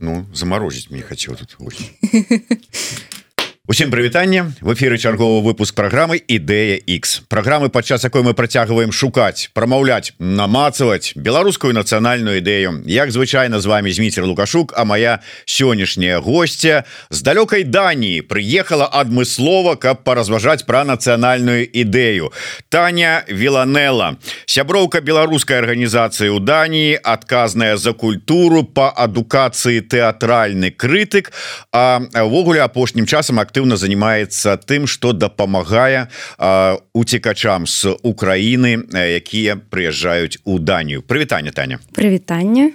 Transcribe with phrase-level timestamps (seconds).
[0.00, 1.56] ну заморозить мне хотел тут
[3.74, 9.50] Усім прывітанне в эфиры чарговы выпуск программы ідэя X программы падчас якой мы працягваем шукаць
[9.50, 12.86] прамаўляць намацаваць беларускую нацыянальную ідэю.
[12.86, 19.74] Як звычайно з вами зміцер лукашук а моя сённяшняя гостья з далёкай Даніі приехала адмыслова
[19.74, 22.30] каб поразважаць про нацыянальную ідэю.
[22.68, 31.34] Таня виланела сяброўка беларускай арганізацыі у Даніі адказная за культуру по адукацыі тэатральны крытык
[31.72, 36.08] а ввогуле апошнім часам актыўна актыўна занимается тым что дапамагае
[36.92, 41.02] уцікачам с Украины якія приезжаюць у Данію.
[41.02, 41.78] Прывітанне Таня.
[41.92, 42.72] Прывітанне.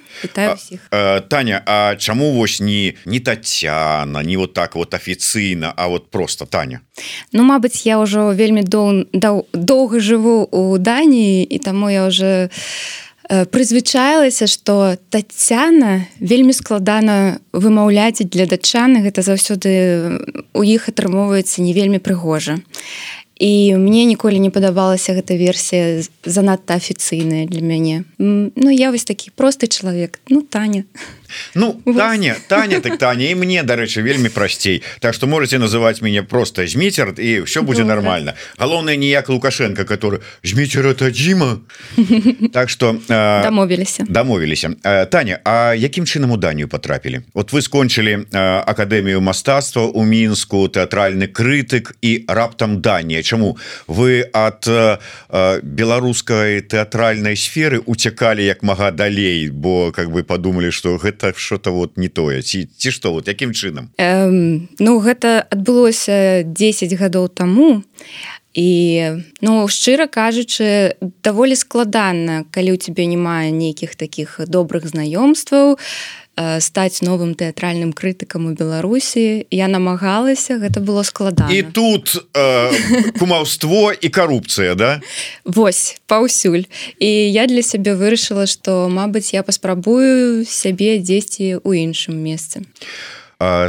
[1.29, 6.45] Таня А чаму вось не не Татяна не вот так вот афіцыйна А вот просто
[6.45, 6.79] Таня?
[7.33, 14.47] Ну Мабыць я ўжо вельмі доўга жыву у Даніі і таму я уже не прызвычаілася
[14.49, 19.69] что татяна вельмі складана вымаўляць для датчаны гэта заўсёды
[20.53, 22.57] у іх атрымоўваецца не вельмі прыгожа.
[23.39, 28.03] І мне ніколі не падабалася гэта версія занадта афіцыйная для мяне.
[28.17, 30.19] Ну я вось такі просты чалавек.
[30.27, 30.83] Ну таня
[31.55, 36.23] Ну Таня Таня так Таня і мне дарэчы вельмі прасцей Так что можете называть меня
[36.23, 38.33] просто зміцер і все будзе нормально.
[38.57, 41.57] Галоўнае ніяк лукашенко который зміцер это Джима
[42.53, 44.69] Так что дамовіліся дамовіліся
[45.11, 51.27] Таня А якім чынам у Данію потрапілі Вот вы скончылі акадэмію мастацтва у мінску тэатральны
[51.27, 53.57] крытык і раптам Данія Чаму
[53.87, 54.67] вы от
[55.63, 61.71] беларускай тэатральнай сферы уцякалі як мага далей бо как бы подумалі что гэта гэта что-то
[61.71, 62.41] вот не тое.
[62.41, 63.89] Ці ці что вот якім чынам?
[63.97, 67.83] Эм, Ну гэта адбылося 10 гадоў таму.
[68.53, 75.77] І ну шчыра кажучы даволі складана калі у тебе не мае нейкіх таких добрых знаёмстваў
[76.59, 79.45] стаць новым тэатральным крытыкам у Беларусі.
[79.51, 81.51] Я намагалася гэта было складана.
[81.51, 85.01] І тут э, кумаўство і карупцыя да?
[85.45, 86.65] Вось паўсюль.
[86.99, 92.63] І я для сябе вырашыла што Мабыць я паспрабую сябе дзесьці ў іншым месцы.
[92.63, 93.18] а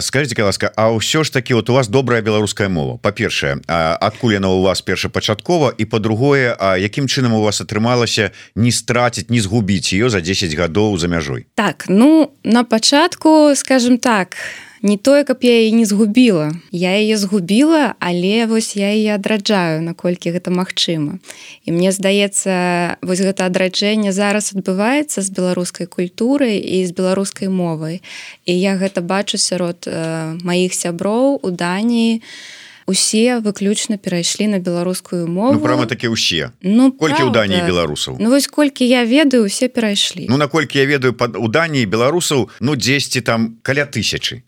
[0.00, 2.98] скажите ласка А ўсё ж таки вот у вас добрая беларуская мова.
[2.98, 5.74] Па-першае адкуль яна у вас першапачаткова?
[5.78, 10.54] І по-другое А якім чынам у вас атрымалася не страціць не згубіць ее за 10
[10.54, 11.46] гадоў за мяжой?
[11.54, 16.52] Так ну на пачатку скажем так я не тое каб я і не згубіла.
[16.72, 21.18] Я яе згубіла але вось я і адраджаю наколькі гэта магчыма.
[21.64, 28.02] І мне здаецца вось гэта адраджэнне зараз адбываецца з беларускай культурай і з беларускай мовай.
[28.46, 34.58] І я гэта бачу сярод э, маіх сяброў у даніі у усе выключна перайшлі на
[34.58, 35.52] беларускую мову.
[35.52, 38.16] Ну, прямо такі ўсе Ну колькі ў дані беларусаў?
[38.20, 40.26] Ну вось колькі я ведаю усе перайшлі.
[40.28, 44.42] Ну наколькі я ведаю пад у даніі беларусаў ну 10 там каля тысячи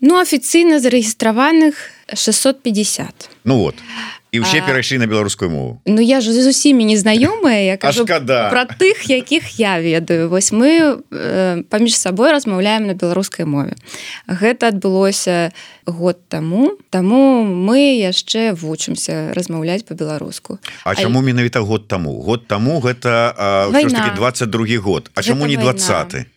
[0.00, 1.74] Ну афіцыйна зарэгістраваных
[2.14, 3.74] 650 Ну вот.
[3.78, 4.18] А.
[4.32, 5.80] і ўсе перайшлі на беларускую мову.
[5.88, 10.28] Ну я ж з усімі незнаёмыя я кажу про тых якіх я ведаю.
[10.28, 13.72] Вось мы э, паміж сабой размаўляем на беларускай мове.
[14.28, 15.52] Гэта адбылося
[15.86, 16.76] год таму.
[16.90, 20.58] Таму мы яшчэ вучымся размаўляць по-беларуску.
[20.84, 22.20] А чаму менавіта год таму?
[22.20, 23.32] Год таму гэта
[23.72, 25.10] 22 год.
[25.14, 26.28] А чаму не 20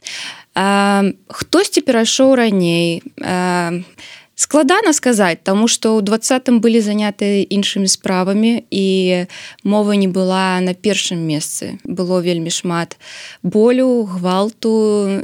[1.27, 3.03] хтосьці перайшоў раней.
[3.21, 3.73] А,
[4.35, 8.87] складана сказаць тому что ў двадцатым былі заняты іншымі справамі і
[9.63, 11.77] мова не была на першым месцы.
[11.85, 12.97] Было вельмі шмат
[13.43, 14.73] болю гвалту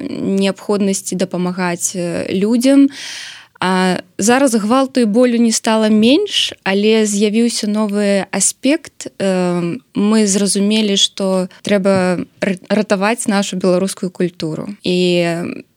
[0.10, 1.98] неабходнасці дапамагаць
[2.30, 2.90] людзям.
[2.94, 9.10] а А зараз гвалту і болю не стала менш, але з'явіўся новы аспект.
[9.18, 12.22] Мы зразумелі, што трэба
[12.70, 14.70] ратаваць нашу беларускую культуру.
[14.84, 15.26] І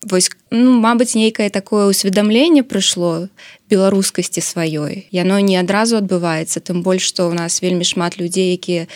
[0.04, 3.28] вось, ну, мабыць, нейкае такое ўсведамленне прыйшло
[3.70, 5.08] беларускасці сваёй.
[5.10, 8.88] Яно не адразу адбываецца, тым больш, што ў нас вельмі шмат людзей, якія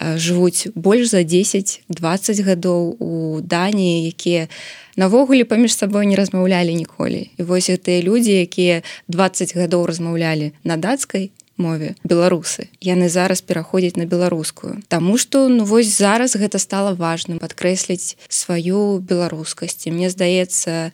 [0.00, 4.48] жывуць больш за 10-20 гадоў у Даніі, якія,
[4.96, 7.30] навогуле паміж сабой не размаўлялі ніколі.
[7.36, 12.68] І вось гэтыя людзі якія 20 гадоў размаўлялі на дацкай мове беларусы.
[12.80, 14.82] Яны зараз пераходзяць на беларускую.
[14.88, 19.88] Таму что ну вось зараз гэта стало важным падкрэсліць сваю беларускасць.
[19.88, 20.92] Мне здаецца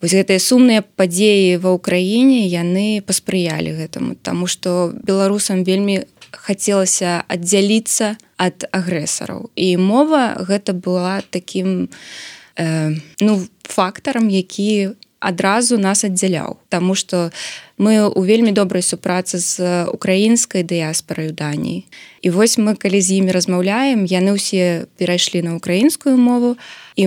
[0.00, 4.16] вось гэтыя сумныя падзеі ва ўкраіне яны паспрыялі гэтаму.
[4.16, 9.52] Таму что беларусам вельмі хацелася аддзяліцца ад агрэсараў.
[9.54, 11.88] І мова гэта была таким у
[12.56, 14.90] э, ну фактарам які
[15.20, 16.58] адразу нас аддзяляў.
[16.68, 17.30] Таму что
[17.78, 21.84] мы у вельмі добрай супрацы з украінскай дыяспорай у даніі.
[22.22, 26.54] І вось мы калі з імі размаўляем яны ўсе перайшлі на украінскую мову
[26.94, 27.04] і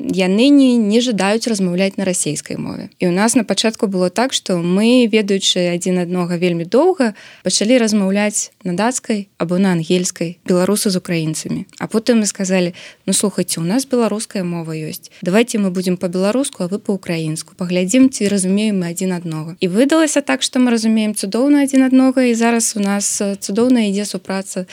[0.00, 2.88] яны не не жадаюць размаўляць на расійскай мове.
[2.98, 7.14] І у нас на пачатку было так что мы ведаючы адзін аднога вельмі доўга
[7.44, 11.66] пачалі размаўляць на дацкай або на ангельскай беларусы з украінцамі.
[11.78, 12.74] А потым мы сказали
[13.06, 15.14] ну слухайте у нас беларуская мова ёсць.
[15.22, 19.68] Давайте мы будем по-беларуску а вы по-украінску паглядзім ці разумеем мы адзін аднога і
[20.06, 24.66] выдалася так что мы разумеем цудоўна адзін аднога і зараз у нас цудоўна ідзе супраца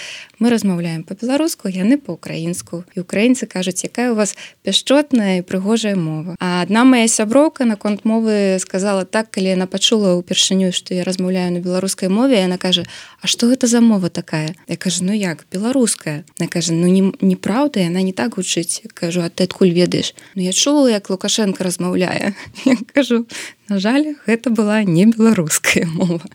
[0.44, 4.36] мы размаўляем по-беларуску яны по-украінску і украінцы кажуць якая у вас
[4.68, 6.36] пяшчотная і прыгожая мова.
[6.44, 11.56] А одна моя сяброўка наконт мовы сказала так калі яна пачула ўпершыню што я размаўляю
[11.56, 12.84] на беларускай мове яна кажа
[13.24, 14.52] А что гэта за мова такая?
[14.68, 16.28] Я кажу ну як беларуская?
[16.40, 20.12] На кажа ну не неправда яна не так гучыць кажу а ты адкуль ведаеш?
[20.36, 22.36] Ну я чула як лукашенко размаўляе.
[22.94, 23.26] Кажу
[23.70, 26.28] на жаль гэта была не беларуская мова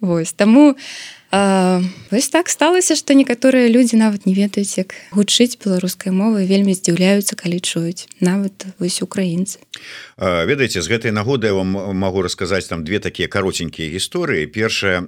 [0.00, 0.74] Вось таму
[1.32, 6.74] я Вось так сталася, што некаторыя людзі нават не ведаюць, як гучыць беларускай мовы вельмі
[6.74, 9.62] здзіўляюцца, калі чуюць нават вось украінцы.
[10.18, 14.50] ведаеце з гэтай нагоды я вам могу расказаць там две такія каротенькія гісторыі.
[14.50, 15.06] Першая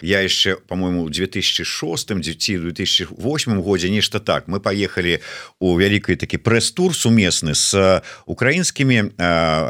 [0.00, 4.48] я яшчэ по-моему 2006 2008 годзе нешта так.
[4.48, 5.20] Мы поехали
[5.60, 7.76] у вялікай такі прэс-тур сумесны с
[8.24, 9.12] украінскімі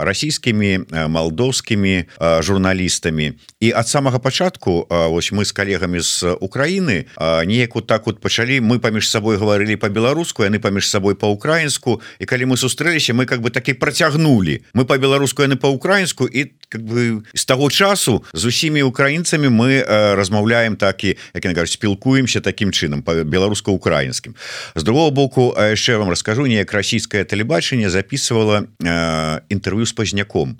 [0.06, 0.78] расійскімі
[1.10, 2.04] малдоўскімі
[2.40, 3.32] журналістамі.
[3.60, 8.60] І ад самага пачатку ось мы з калегамі з Украіны неяк вот так вот пачалі
[8.60, 13.40] мы паміж сабой гаварылі по-беларуску яны паміж сабой по-украінску і калі мы сустрэліся мы как
[13.40, 18.82] бы такі працягнули мы по-беларуску яны по-украінску і как бы з таго часу з усімі
[18.82, 24.34] украінцамі мы э, размаўляем так і як кажуць спілкуемся таким чынам по беларуска-украінскім.
[24.76, 30.58] З другого боку яшчэ вам раскажу неяк расійскае тэлебачанне записывала э, інтэрв'ю з пазняком.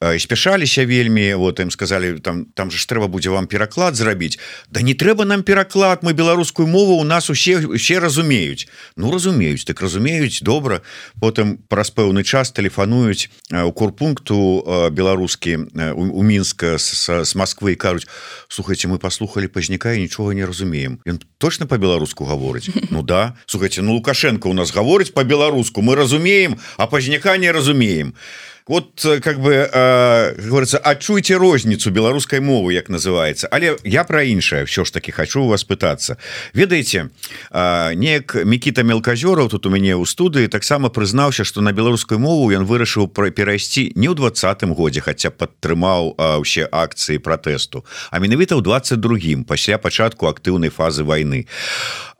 [0.00, 4.38] Э, спяшаліся вельмі вот им сказали там там же ж трэба будзе вам пераклад зрабіць.
[4.70, 8.68] Да не трэба нам пераклад мы беларускую мову у нас усе усе разумеюць.
[8.96, 10.80] Ну разумеюць так разумеюць добра.
[11.20, 18.08] Потым праз пэўны час тэлефануюць у курпункту беларускі у мінска с Москвы кажуць
[18.48, 23.34] слухайте мы послухали пазняка і нічога не разумеем ён точно по-беларуску гаворыць Ну да.
[23.46, 29.04] Слухайте ну лукашенко у нас гаворыць по-беларуску мы разумеем а пазняка не разумеем а вот
[29.04, 33.48] э, как бы э, говорится адчуйте розніцу беларускай мовы як называется.
[33.50, 36.16] Але я про іншае все ж таки хочу у вас пытаться.
[36.54, 37.08] Ведаеце
[37.50, 42.50] э, неяк мікіта мелказёраў тут у мяне ў студыі таксама прызнаўся что на беларускую мову
[42.52, 48.54] ён вырашыў про перайсці не ў двадцатым годзе хотя падтрымаў усе акцыі пратэсту а менавіта
[48.54, 51.46] ў 22 пасля пачатку актыўнай фазы войны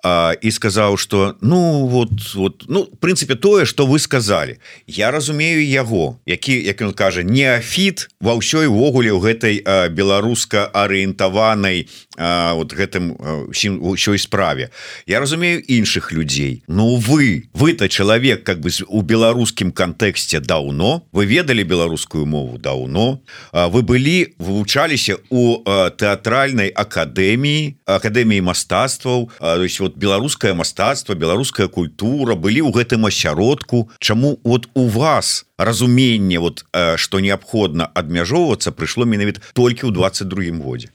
[0.03, 4.59] а і сказаў что ну вот вот ну прынцыпе тое что вы сказали.
[4.87, 9.55] Я разумею яго які як ён кажа неафіт ва ўсёй увогуле ў гэтай
[9.95, 11.87] беларуска арыентаванай
[12.17, 13.17] вот гэтым
[13.49, 14.71] усім ўсёй справе.
[15.07, 21.27] Я разумею іншых людзей Ну вы вы-то чалавек как бы у беларускім кантэксце даўно вы
[21.27, 23.21] ведалі беларускую мову даўно
[23.53, 32.35] вы былі вывучаліся у тэатральнай акадэміі акадэміі мастацтваў то есть вот беларускае мастацтва беларуская культура
[32.35, 33.91] былі ў гэтым асяродку.
[33.99, 36.65] Чаму вот у вас разуменне вот
[36.97, 40.89] что неабходна абмяжоўвацца прыйшло менавіт толькі ў 22 годзе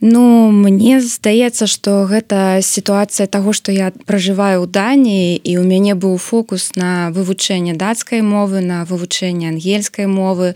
[0.00, 5.94] Ну мне здаецца что гэта сітуацыя того что я пражываю ў Даніі і у мяне
[5.94, 10.54] быў фокус на вывучэнне дацкай мовы на вывучэнне ангельскай мовы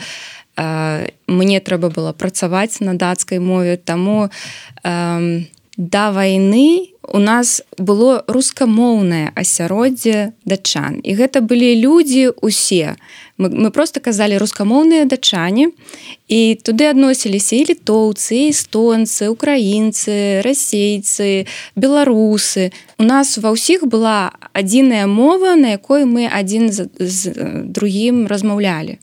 [1.26, 4.30] мне трэба было працаваць на дацкай мове таму
[4.84, 5.40] э,
[5.76, 11.00] да войны у нас было рускамоўнае асяроддзе дачан.
[11.02, 12.96] І гэта былі людзі усе.
[13.38, 15.70] Мы, мы просто казалі рускамоўныя дачане.
[16.28, 21.46] І туды адносіліся і літоўцы эстонцы украінцы расейцы
[21.76, 22.72] беларусы.
[22.98, 27.34] У нас ва ўсіх была адзіная мова на якой мы адзін з, з
[27.68, 28.98] другім размаўлялі.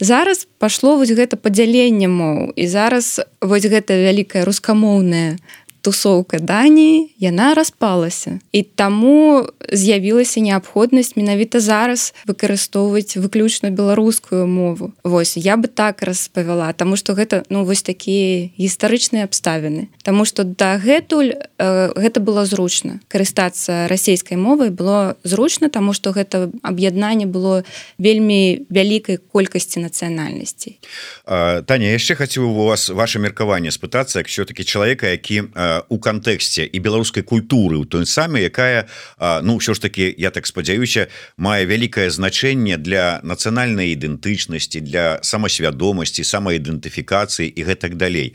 [0.00, 2.52] Зараз пашло вось гэта падзяленне моў.
[2.52, 5.40] І зараз вось гэта вялікая рускамоўная
[5.86, 8.42] тусоўка дані яна распалася.
[8.50, 14.90] І таму з'явілася неабходнасць менавіта зараз выкарыстоўваць выключна беларускую мову.
[15.06, 19.86] Вось я бы так распавяла тому что гэта ну вось такія гістарычныя абставіны.
[20.02, 22.98] Таму что дагэтуль э, гэта было зручна.
[23.06, 27.62] Карыстацца расійскай мовай было зручна тому что гэта аб'яднанне было
[27.98, 30.82] вельмі вялікай колькасці нацыянальнасцей.
[31.26, 35.46] Таня яшчэ хацеў у вас ваше меркаванне спытацца як все-таки чалавека які
[35.88, 38.88] у кантэксце і беларускай культуры у той саме якая
[39.42, 46.24] ну ўсё ж таки я так спадзяюся мае вялікае значэнне для нацыянальнай ідэнтычнасці для самасвядомасці
[46.24, 48.34] самаідэнтыфікацыі і гэтак далей.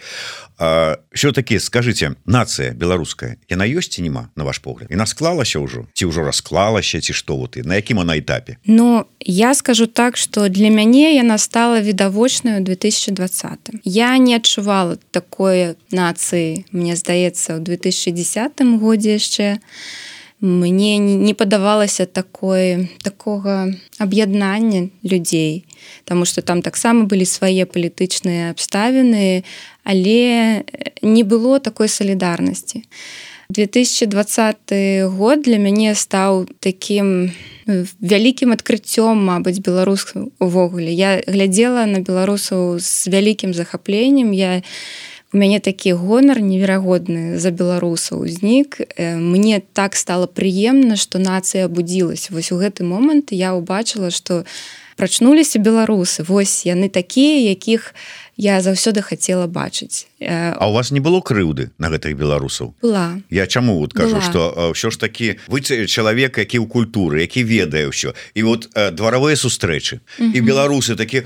[1.12, 4.94] Все-таки скажите нация беларуская яна ёсць ці нема на ваш погляд?
[4.94, 5.90] І насклалася ўжо?
[5.94, 8.62] Ці ўжо расклалася ці што вот і на якім она этапе?
[8.66, 15.76] Ну я скажу так что для мяне яна стала відавочную 2020 я не адчувала такое
[15.92, 19.60] нацыі мне здаецца ў 2010 годзе яшчэ
[20.42, 25.66] мне не падавалася такое такога аб'яднання людзей
[26.06, 29.44] Таму что там таксама былі свае палітычныя абставіны
[29.84, 30.66] але
[31.02, 32.84] не было такой салідарнасці
[33.52, 37.32] 2020 год для мяне стаў таким
[38.02, 40.10] вялікім адкрыццём Мабыць беларус
[40.40, 44.64] увогуле я глядзела на беларусаў з вялікім захапленнем я
[45.34, 48.82] у мяне такі гонар неверагодны за беларусаў узнік.
[49.00, 54.44] Мне так стало прыемна что нацыя абудзілась вось у гэты момант я убачыла что
[54.98, 56.24] прачнуліся беларусы.
[56.24, 57.96] Вось яны такія якіх
[58.38, 60.08] я заўсёды хацела бачыць.
[60.22, 62.76] А у вас не было крыўды на гэтых беларусаў?
[62.82, 63.22] Была.
[63.30, 64.22] Я чаму вот кажу была.
[64.22, 68.14] что ўсё ж таки вы чалавек які ў культуры які ведае ўсё.
[68.34, 70.00] І вот дваравыя сустрэчы.
[70.20, 70.36] Uh -huh.
[70.36, 71.24] і беларусы такі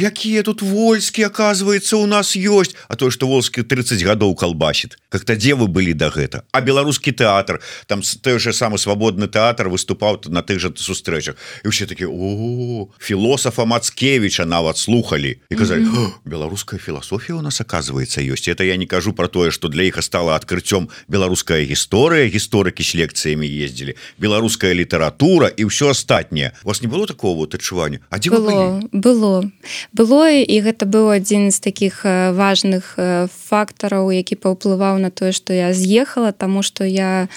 [0.00, 2.76] якія тут вольскі оказывается у нас ёсць!
[2.88, 6.42] А то что волскі 30 гадоў калбасит как-то дзе вы былі до да гэта?
[6.52, 11.36] А беларускі тэатр там той же самы свабодны тэатр выступаў на тых же сустрэчах.
[11.64, 16.10] І все такі о філосафа мацкевича нават слухали і казалі mm -hmm.
[16.24, 20.02] беларуская філасофія у нас оказывается ёсць это я не кажу про тое что для іх
[20.02, 26.82] стала адкрыццём беларуская гісторыя гісторыкі с лекцыямі ездзілі беларуская літаратура і ўсё астатняе у вас
[26.82, 29.50] не было такого вот адчування А дзе было было.
[29.92, 32.94] Было і гэта быў адзін з таких важных
[33.48, 37.28] фактараў які паўплываў на тое что я з'ехала тому что я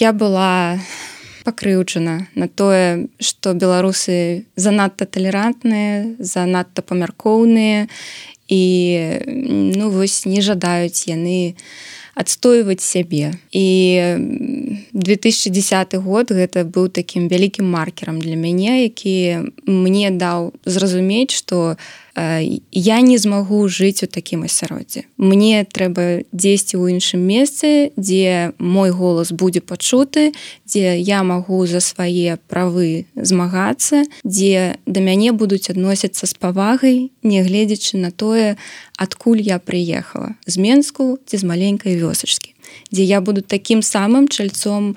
[0.00, 0.80] я была
[1.44, 7.88] пакрыўджана на тое што беларусы занадта талерантныя занадта памяркоўныя
[8.48, 8.62] і
[9.76, 11.54] ну вось не жадаюць яны
[12.14, 13.34] адстойваць сябе.
[13.50, 13.66] І
[14.94, 21.76] 2010 год гэта быў такім вялікім маркерам для мяне які мне даў зразумець што у
[22.16, 25.04] я не змагу жыць у такім асяроддзі.
[25.18, 30.30] Мне трэба дзесьці ў іншым месцы, дзе мой голас будзе пачуты,
[30.62, 37.98] дзе я магу за свае правы змагацца, дзе да мяне будуць адносіцца з павагай, нягледзячы
[37.98, 38.54] на тое,
[38.94, 42.54] адкуль я прыехала з Менску ці з маленькай вёсачкі,
[42.94, 44.94] дзе я буду такім самым чальцом,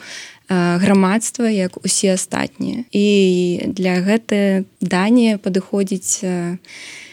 [0.49, 6.23] грамадства як усе астатнія і для гэта дані падыходзіць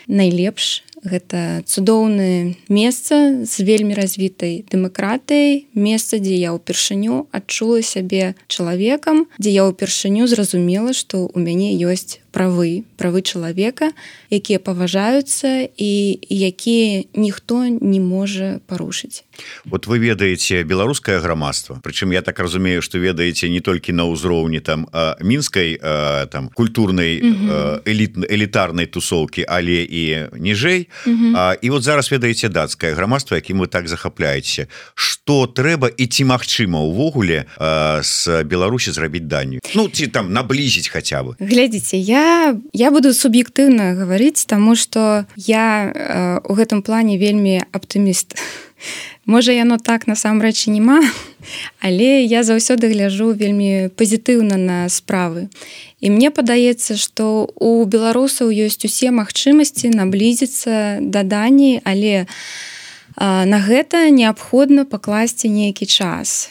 [0.09, 0.83] найлепш.
[1.05, 9.53] Гэта цудоўнае месца з вельмі развітай дэмакратыяй месца дзе я ўпершыню адчула сябе чалавекам дзе
[9.53, 13.95] я ўпершыню зразумела што ў мяне ёсць правы правы чалавека
[14.35, 15.93] якія паважаюцца і
[16.27, 19.23] якія ніхто не можа парушыць.
[19.65, 24.59] Вот вы ведаеце беларускае грамадства прычым я так разумею что ведаеце не толькі на ўзроўні
[24.61, 24.91] там
[25.23, 25.79] мінскай
[26.35, 27.23] там культурнай
[27.87, 30.91] эліт элітарнай тусоўкі але і ніжэй.
[31.63, 36.83] І вот зараз ведаеце дацкае грамадства якім вы так захапляеце что трэба і ці магчыма
[36.83, 37.47] увогуле
[38.03, 41.39] с Беларусі зрабіць данню Ну ці там наблізіць хаця бы?
[41.39, 42.24] Глядзіце я
[42.73, 48.39] я буду суб'ектыўна гаварыць тому что я у гэтым плане вельмі аптыміст
[49.27, 51.01] Можа яно так насамрэч няма,
[51.81, 55.49] але я заўсёды гляжу вельмі пазітыўна на справы.
[56.01, 62.27] І мне падаецца, што у беларусаў ёсць усе магчымасці наблізіцца да дані, але
[63.17, 66.51] на гэта неабходна пакласці нейкі час.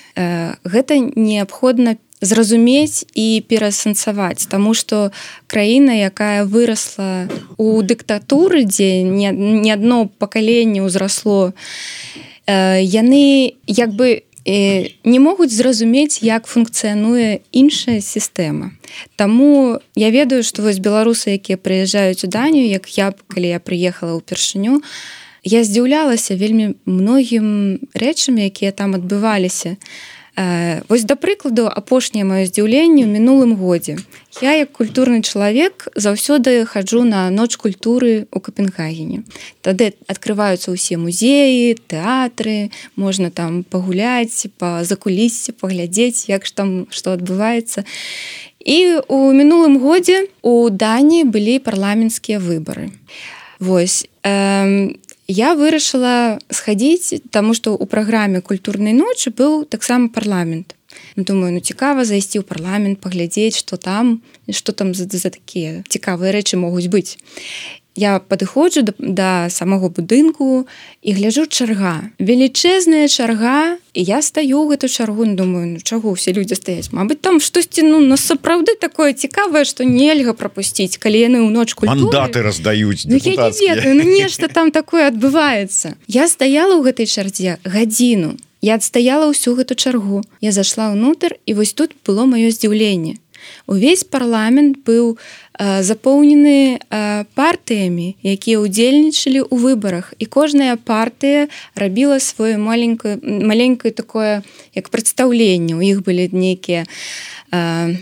[0.63, 5.11] Гэта неабходна зразумець і перасэнсаваць Таму што
[5.47, 7.27] краіна якая вырасла
[7.59, 11.51] у дыктатуры дзе не адно пакаленне ўзрасло
[12.47, 18.75] яны як бы не могуць зразумець як функцыянуе іншая сістэма.
[19.15, 24.19] Таму я ведаю што вось беларусы якія прыязджаюць у данію як я калі я прыехала
[24.19, 24.83] ўпершыню
[25.43, 29.79] я здзіўлялася вельмі многім рэчамі якія там адбываліся
[30.35, 34.01] Вось да прыкладу апошняе маё здзіўленне ў мінулым годзе.
[34.41, 39.29] Я як культурны чалавек заўсёды хаджу на ноч культуры ў Капенгагене.
[39.61, 47.13] Тады адкрываюцца ўсе музеі, тэатры, можна там пагуляць, па закулісці, паглядзець, як ж там што
[47.13, 47.85] адбываецца.
[48.57, 52.89] І у мінулым годзе у Дані былі парламенцкія выбары.
[53.61, 54.09] Вось.
[54.25, 60.75] Э, я вырашыла схадзіць таму што ў праграме культурнай ночы быў таксама парламент.
[61.15, 65.83] Ну, думаю ну цікава зайсці ў парламент паглядзець что там что там за, за такія
[65.89, 67.17] цікавыя рэчы могуць быць
[67.95, 70.65] я падыходжу да, да самого будынку
[71.01, 72.09] і гляжу чарга.
[72.19, 76.89] Велічэзная чарга і я стаю гэту чаргу думаю ну чаго все людзі стаяць?
[76.91, 81.85] Мабыць там штосьці ну на сапраўды такое цікавае што нельга пропусціць калі яны ў ночку
[82.09, 83.19] даты раздаюць ну,
[83.93, 85.95] ну, нешта там такое адбываецца.
[86.07, 88.37] Я стаяла ў гэтай чардзе гадзіну.
[88.63, 90.23] Я адстаяла ўсю гэту чаргу.
[90.39, 93.19] Я зашла ўнутр і вось тут было маё здзіўленне
[93.67, 95.17] увесь парламент быў
[95.59, 100.13] э, запоўнены э, партыямі якія ўдзельнічалі ў выбарах.
[100.19, 104.43] І кожная партыя рабіла сваю маленькую маленькую такое
[104.75, 105.75] як прадстаўленне.
[105.75, 106.85] У іх былі нейкія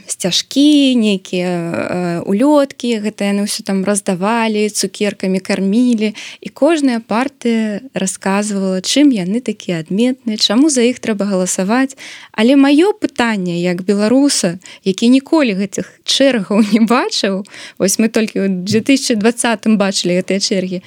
[0.08, 6.16] сцяжкі нейкія улёткі гэта яны ўсё там раздавалі цукеркамі кармілі.
[6.40, 12.00] І кожная партыя расказвала чым яны такія адметныя чаму за іх трэба галасаваць.
[12.32, 14.56] Але маё пытанне як беларуса
[14.88, 17.44] які ніколі гэтых чэргаў не бачыў.
[17.78, 20.82] Ось мы толькі ў 2020 бачылі гэтыя чэргі.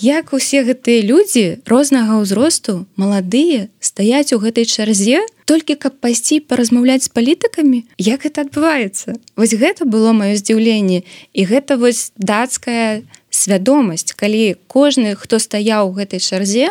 [0.00, 7.06] Як усе гэтыя людзі рознага ўзросту маладыя стаяць у гэтай чарзе толькі каб пайсці паразмаўляць
[7.06, 7.86] з палітыкамі?
[7.98, 9.14] Як это адбываецца?
[9.38, 11.06] Вось гэта было маё здзіўленне.
[11.30, 16.70] І гэта вось дацкая свядомасць калі кожны хто стаяў у гэтай чарзе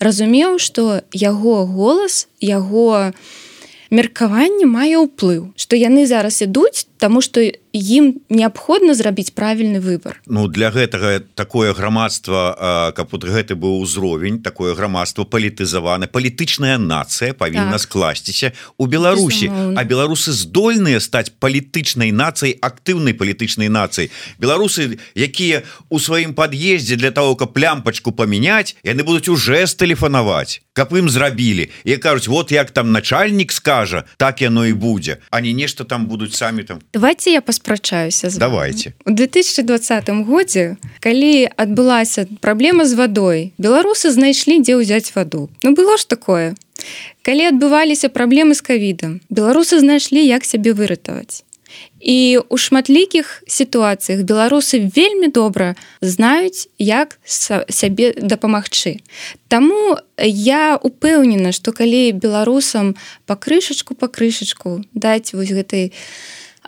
[0.00, 3.12] разумеў што яго голас яго
[3.90, 7.40] меркаванне мае ўплыў што яны зараз ідуць Таму што
[7.72, 10.18] ім неабходна зрабіць правільны выбор.
[10.26, 17.34] Ну для гэтага такое грамадства каб вот гэты быў узровень такое грамадство палітызавана палітычная нацыя
[17.34, 17.80] павінна так.
[17.80, 19.50] скласціся у Беларусі.
[19.76, 24.10] А беларусы здольныя стаць палітычнай нацыяй актыўнай палітычнай нацыяй.
[24.38, 30.94] Беларусы якія у сваім пад'ездзе для того каб лямпачку памяняць яны будуць уже тэлефанаваць каб
[30.94, 31.70] ім зрабілі.
[31.84, 36.06] І кажуць вот як там начальнік скажа так яно і будзе а не нешта там
[36.06, 38.92] будуць самі там давайте я паспрачаюся давайте.
[39.04, 45.50] У 2020 годзе калі адбылася праблема з вадой беларусы знайшлі дзе ўзяць ваду.
[45.62, 46.54] Ну было ж такое.
[47.22, 51.44] Калі адбываліся праблемы з кавідам беларусы знайшлі як сябе выратаваць.
[52.00, 59.02] І у шматлікіх сітуацыях беларусы вельмі добра знаюць як сябе дапамагчы.
[59.48, 62.94] Таму я упэўнена што калі беларусам
[63.26, 65.92] па крышачку па крышачку даць вось гэтай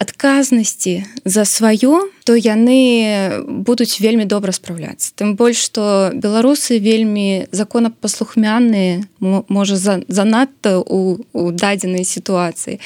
[0.00, 9.04] адказнасці за сваё то яны будуць вельмі добра спраўляцца тым больш што беларусы вельмі законапаслухмяныя
[9.20, 12.80] можа занадта у, у дадзенай сітуацыі.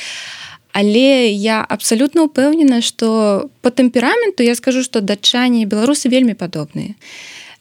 [0.75, 6.99] Але я абсалютна ўпэўнена што по тэмпераменту я скажу што датчане беларусы вельмі падобныя.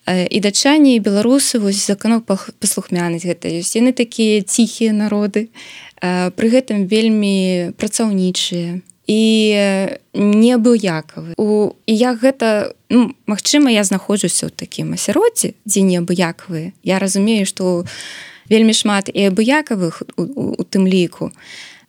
[0.10, 3.78] І датчане і беларусы вось законов паслухмянасць гэта ёсць.
[3.78, 5.54] Яны такія ціхія народы
[6.02, 9.22] пры гэтым вельмі працаўнічыя і
[10.14, 11.34] неабыякавы.
[11.38, 16.72] У і я гэта ну, Мачыма я знаходжуся ў такім асяроддзі дзе неабыякавыя.
[16.84, 17.84] Я разумею што
[18.48, 21.32] вельмі шмат і абыякавых у, у, у тым ліку.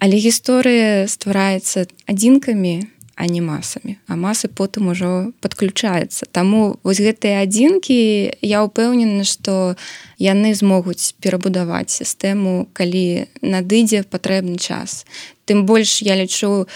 [0.03, 3.97] Але гісторыя ствараецца адзінкамі а не масамі.
[4.07, 7.99] А масы потым ужо подключаецца Таму вось гэтыя адзінкі
[8.43, 9.77] я ўпэўнены што
[10.19, 15.07] яны змогуць перабудаваць сістэму калі надыдзе патрэбны час.
[15.45, 16.67] Тым больш я лічу э,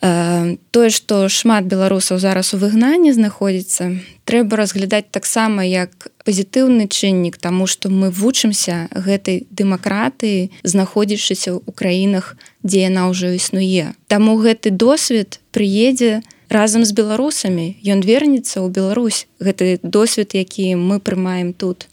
[0.00, 7.66] тое што шмат беларусаў зараз у выгнанні знаходзіцца трэба разглядаць таксама як пазітыўны чыннік таму
[7.66, 13.96] што мы вучымся гэтай дэмакратыі знаходзячыся ў краінах дзе яна ўжо існуе.
[14.06, 17.76] Таму гэты досвед прыедзе разам з беларусамі.
[17.84, 19.26] Ён вернецца ў Беларусь.
[19.40, 21.88] Гэты досвед які мы прымаем тут.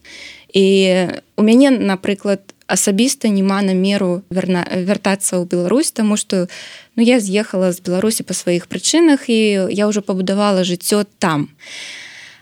[0.55, 6.47] І у мяне напрыклад у асабіста няма намеру верна вяртацца ў Беларусь тому что
[6.95, 11.49] ну я з'ехала з беларусі по сваіх прычынах і я ўжо пабудавала жыццё там.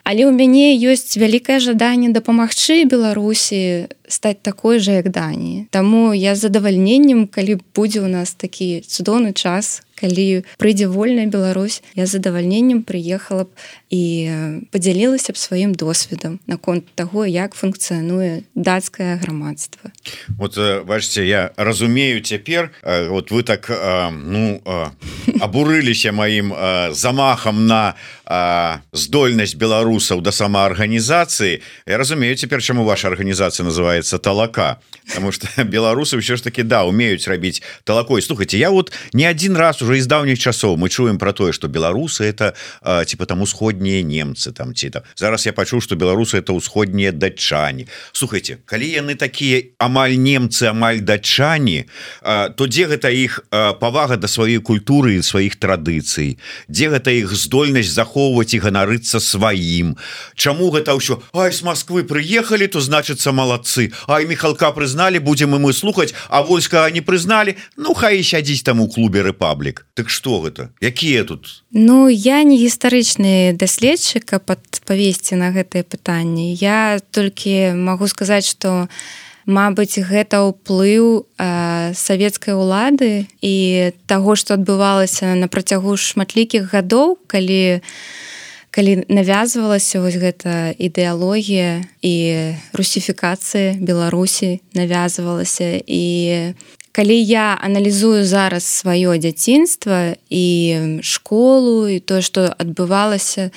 [0.04, 5.66] Але ў мяне ёсць вялікае жаданне дапамагчы беларусі стаць такой жа як дані.
[5.74, 12.06] Таму я задавальненнем калі будзе у нас такі цудоўны час калі прыйдзе вольная Беларусь я
[12.06, 13.56] задавальненнем прыехала б
[13.88, 14.04] і
[14.74, 19.96] подзялілася б сваім досведам наконт таго як функцыянуе дацкае грамадства.
[20.36, 23.72] Вот бачце я разумею цяпер вот вы так
[24.12, 24.60] ну
[25.40, 26.52] абурыліся маім
[26.92, 27.96] замахам на
[28.92, 31.62] здольнасць беларусаў да самаарганізацыі.
[31.88, 36.64] Я разумею цяпер чаму ваша арганізацыя называется называется талака потому что беларусы все ж таки
[36.64, 40.90] да умеюць рабіць талакой слухайте я вот не один раз уже из давніх часоў мы
[40.90, 42.56] чуем про тое что беларусы это
[43.06, 45.04] типа там усходние немцы там ці там.
[45.16, 47.88] Зараз я пачуў что беларусы это усходние датчане.
[48.12, 51.86] Слухайте калі яны такие амаль немцы амаль датчане
[52.22, 56.38] то дзе гэта их павага до сваёй культуры сваіх традыцый?
[56.68, 59.98] Дзе гэта их здольнасць захоўваць і ганарыцца сваім?
[60.36, 63.32] Чаму гэта ўсё Ай с Москвы приехали то значится
[63.84, 68.64] молодцы Ай михалка прызнали будем и мы слухаць а войска не прызнали Ну хай сядзіць
[68.64, 71.64] там у клубе рэпаблік Так что гэта якія тут?
[71.72, 76.54] Ну я не гістарычны даследчыка под павесці на гэтае пытанне.
[76.54, 78.88] Я толькі могу сказаць что
[79.46, 87.84] Мабыць гэта ўплыў э, савецкай улады і таго што адбывалася на працягу шматлікіх гадоў калі
[88.74, 92.16] калі навязвалася вось гэта ідэалогія і
[92.74, 95.78] русіфікацыі беларусі навязвалася.
[95.86, 96.58] І
[96.90, 100.48] калі я аналізую зараз сваё дзяцінства і
[101.06, 103.54] школу і тое што адбывалася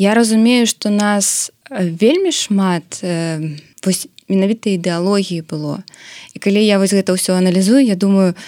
[0.00, 3.04] я разумею што нас вельмі шмат
[3.84, 5.84] вось менавіта ідэалогіі было.
[6.32, 8.40] І калі я вось гэта ўсё аналізую я думаю я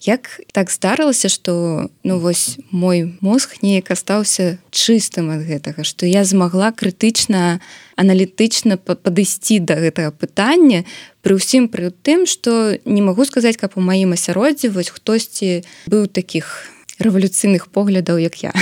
[0.00, 6.24] як так здарылася что ну вось мой мозг неяк астаўся чыстым ад гэтага что я
[6.24, 7.60] змагла крытычна
[7.96, 10.84] аналітычна падысці до да гэтага пытання
[11.20, 16.08] пры ўсім пры тым что не магу сказаць каб у маім асяроддзі вось хтосьці быў
[16.08, 18.52] таких рэвалюцыйных поглядаў як я.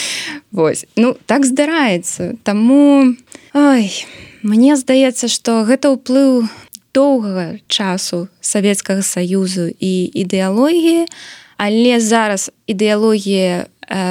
[0.50, 0.86] Вось.
[0.96, 2.36] Ну так здараецца.
[2.42, 3.14] Таму
[3.54, 3.92] ой
[4.42, 6.48] мне здаецца что гэта ўплыў
[6.94, 11.08] доўгага часу савецкага саюзу і ідэалогіі
[11.62, 13.66] але зараз ідэалогія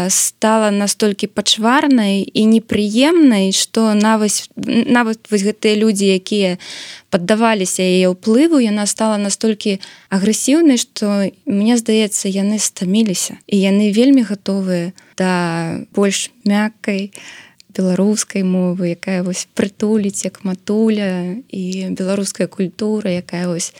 [0.10, 6.62] стала настолькі пачварнай і непрыемнай што нават нават вось гэтыя людзі якія
[7.10, 9.80] паддаваліся яе ўплыву яна стала настолькі
[10.14, 13.42] агрэсіўнай што мне здаецца яны стаміліся.
[13.48, 21.38] І яны вельмі гатовыя да больш мяккай а беларускай мовы якая вось прытуліць як матуля
[21.50, 21.64] і
[21.96, 23.74] беларуская культура якая вось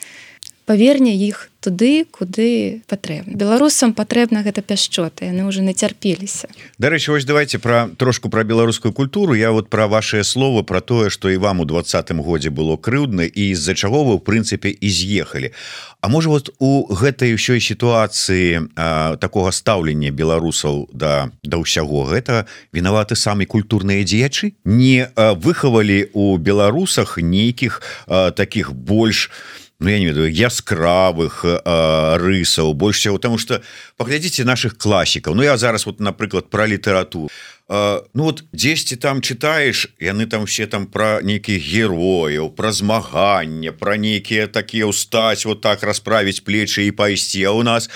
[0.64, 3.38] паверне іх туды куды патрэбна.
[3.38, 9.34] Беларусам патрэбна гэта пяшчоты яны уже нацярпеліся Дарэчы вось давайте про трошку про беларускую культуру.
[9.34, 13.22] Я вот про ваши слова про тое что і вам у двадцатым годзе было крыўдна
[13.22, 15.52] і з-за чаго вы в прынцыпе і з'ехалі.
[16.00, 18.74] А можа вот у гэтай ўсёй сітуацыі
[19.22, 24.58] такога стаўлення беларусаў да да ўсяго гэта вінаваты самі культурныя дзеячы?
[24.66, 27.82] Не выхавалі у беларусах нейкіх
[28.34, 29.30] таких больш
[29.82, 33.62] ну, я не ведаю яскравых э, рысаў больш всего потому что
[33.96, 37.30] паглядзіце наших класікаў Ну я зараз вот напрыклад про літаратуру
[37.68, 43.72] э, Ну вот 10 там читаешь яны там все там про нейкіх герояў про змагання
[43.72, 47.90] про нейкія такія устаць вот так расправіць плечы і пайсці а у нас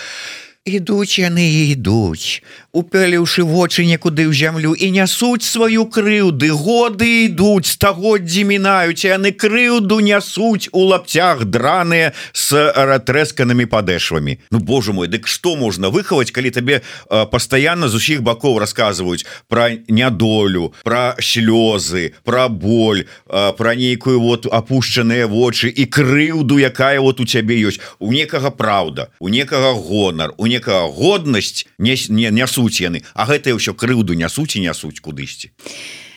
[0.66, 2.42] ідуць яны ідуць
[2.76, 6.52] упяліўшы вочы некуды ў зямлю і нясуць сваю крыўды.
[6.52, 14.36] Годы ідуць стагоддзі мінаюць яны крыўду нясуць у лапцях драныя с ратрэсканымі падэшвамі.
[14.52, 19.72] Ну Боже мой дык што можна выхаваць калі табе пастаянна з усіх бакоў расказваюць пра
[19.88, 27.24] нядолю пра слёзы пра боль пра нейкую вот апушчаныя вочы і крыўду якая вот у
[27.24, 27.80] цябе ёсць.
[27.98, 33.02] У некага праўда у некага гонар у некага годнасць не не нясуць нясуць яны.
[33.14, 35.50] А гэтае ўсё крыўду нясуць і нясуць кудысьці.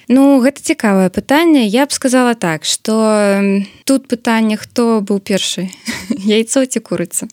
[0.09, 1.67] Ну гэта цікавае пытанне.
[1.67, 3.41] Я б сказала так что
[3.85, 5.69] тут пытанне хто быў першы
[6.09, 7.27] яйцо ці курыцца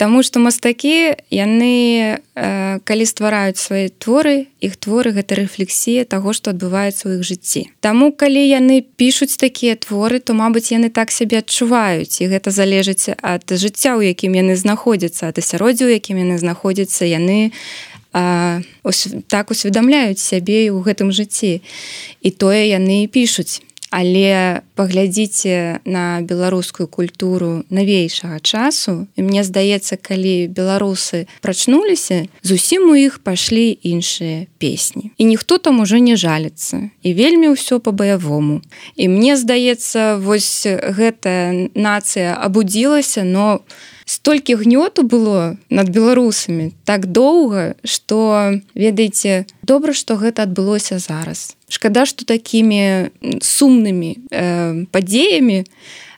[0.00, 1.76] Таму што мастакі яны
[2.16, 7.68] э, калі ствараюць свае творы іх творы гэта рэфлексія таго што адбываецца ў іх жыцці.
[7.84, 13.12] Таму калі яны пішуць такія творы то мабыць яны так сябе адчуваюць і гэта залежыць
[13.20, 17.52] ад жыцця у якім яны знаходзяцца ад асяроддзя у якім яны знаходзяцца яны
[18.12, 21.62] а, ось, так усведамляюць сябе ў гэтым жыцці.
[22.20, 23.62] І тое яны пішуць.
[23.90, 32.94] Але паглядзіце на беларускую культуру навейшага часу і мне здаецца калі беларусы прачнуліся зусім у
[32.94, 35.10] іх пашлі іншыя песні.
[35.18, 38.62] І ніхто там уже не жаліцца і вельмі ўсё по-баявому
[38.94, 47.06] і мне здаецца вось гэтая нацыя абудзілася но у столькі гнёту было над беларусамі так
[47.06, 51.54] доўга что ведаеце добра что гэта адбылося зараз.
[51.70, 55.62] Шкада что такими сумнымі э, падзеямі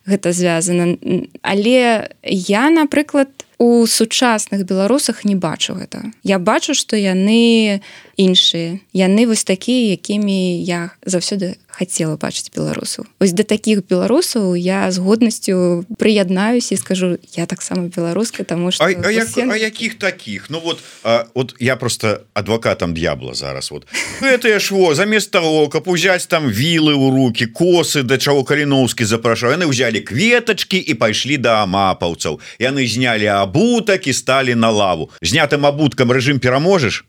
[0.09, 0.97] гэта звязана.
[1.43, 3.29] Але я напрыклад
[3.59, 6.11] у сучасных беларусах не бачу гэта.
[6.25, 7.83] Я бачу что яны
[8.17, 8.81] іншыя.
[8.97, 13.09] Яны вось такія якімі я заўсёды хацела бачыць беларусаў.
[13.19, 18.85] Ось да таких беларусаў я з годнасцю прыяднаюсь і скажу я таксама беларуска тому что
[18.85, 23.71] а, а, як, а якіх таких ну вот а, вот я просто адвокатам д'ябла зараз
[23.71, 23.87] вот.
[24.21, 29.57] Это шло замест того каб узяць там вілы у руки косы да чаго каліновскі запрашаў
[29.57, 32.41] яны взяли кветочки і пайшлі да амапаўцаў.
[32.61, 35.11] Яны знялі абутак і сталі на лаву.
[35.23, 37.05] Знятым абуткам рэжым пераможаш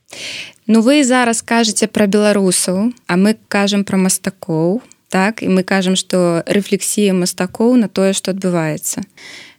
[0.68, 5.44] Ну вы зараз кажаце про беларусаў а мы кажам про мастакоў так?
[5.44, 9.04] І мы кажам что рэфлексія мастакоў на тое что адбываецца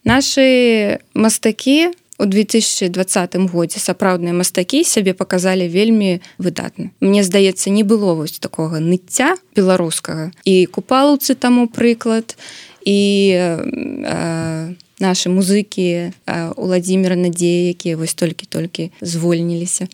[0.04, 8.14] наши мастакі у 2020 годзе сапраўдныя мастакі сябе показалі вельмі выдатна Мне здаецца не было
[8.14, 12.36] вось такого ныцця беларускага і купалаўцы таму прыклад
[12.84, 13.00] і
[13.34, 16.16] э, наши музыкі
[16.56, 19.88] уладзіміра надзеі якія вось толькі-толькі звольніліся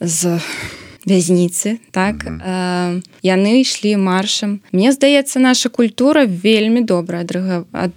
[0.00, 0.40] з
[1.06, 3.02] вязніцы так mm -hmm.
[3.22, 4.60] яны ішлі маршам.
[4.72, 7.92] Мне здаецца наша культура вельмі добра адрыга ад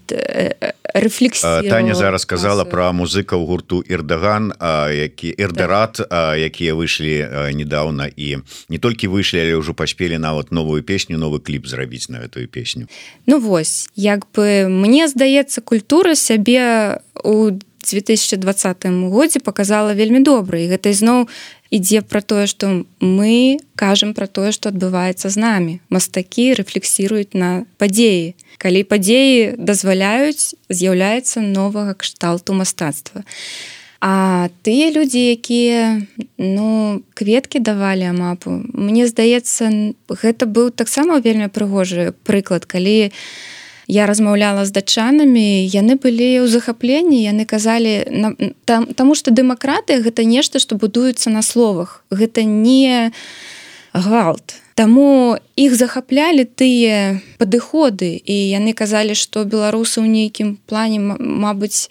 [0.94, 4.54] рэфлекс Таня зараз сказала про музыкаў гурту ірдаган
[4.92, 6.00] які эрдерат
[6.38, 8.38] якія выйшлі недавно і
[8.70, 12.88] не толькі выйшлі але ўжо паспелі нават новую песню новы кліп зрабіць на эту песню.
[13.28, 17.52] Ну вось як бы мне здаецца культура сябе у
[17.94, 20.60] 2020 годзе показала вельмі добра.
[20.60, 21.28] І гэта ізноў
[21.72, 27.66] ідзе пра тое што мы кажам пра тое што адбываецца з намі мастакі рэфлексіруюць на
[27.78, 33.24] падзеі калі падзеі дазваляюць з'яўляецца новага кшталту мастацтва.
[34.00, 36.06] А тыя людзі якія
[36.38, 43.57] ну кветкі давалі амапу Мне здаецца гэта быў таксама вельмі прыгожы прыклад калі у
[43.88, 48.04] я размаўляла з датчанамі яны былі ў захапленні яны казалі
[48.68, 52.04] там таму што дэмакратыя гэта нешта што будуецца на словах.
[52.12, 53.12] Гэта не
[53.96, 54.60] гвалт.
[54.76, 61.88] Таму іх захаплялі тыя падыходы і яны казалі што беларусы ў нейкім плане Мабыць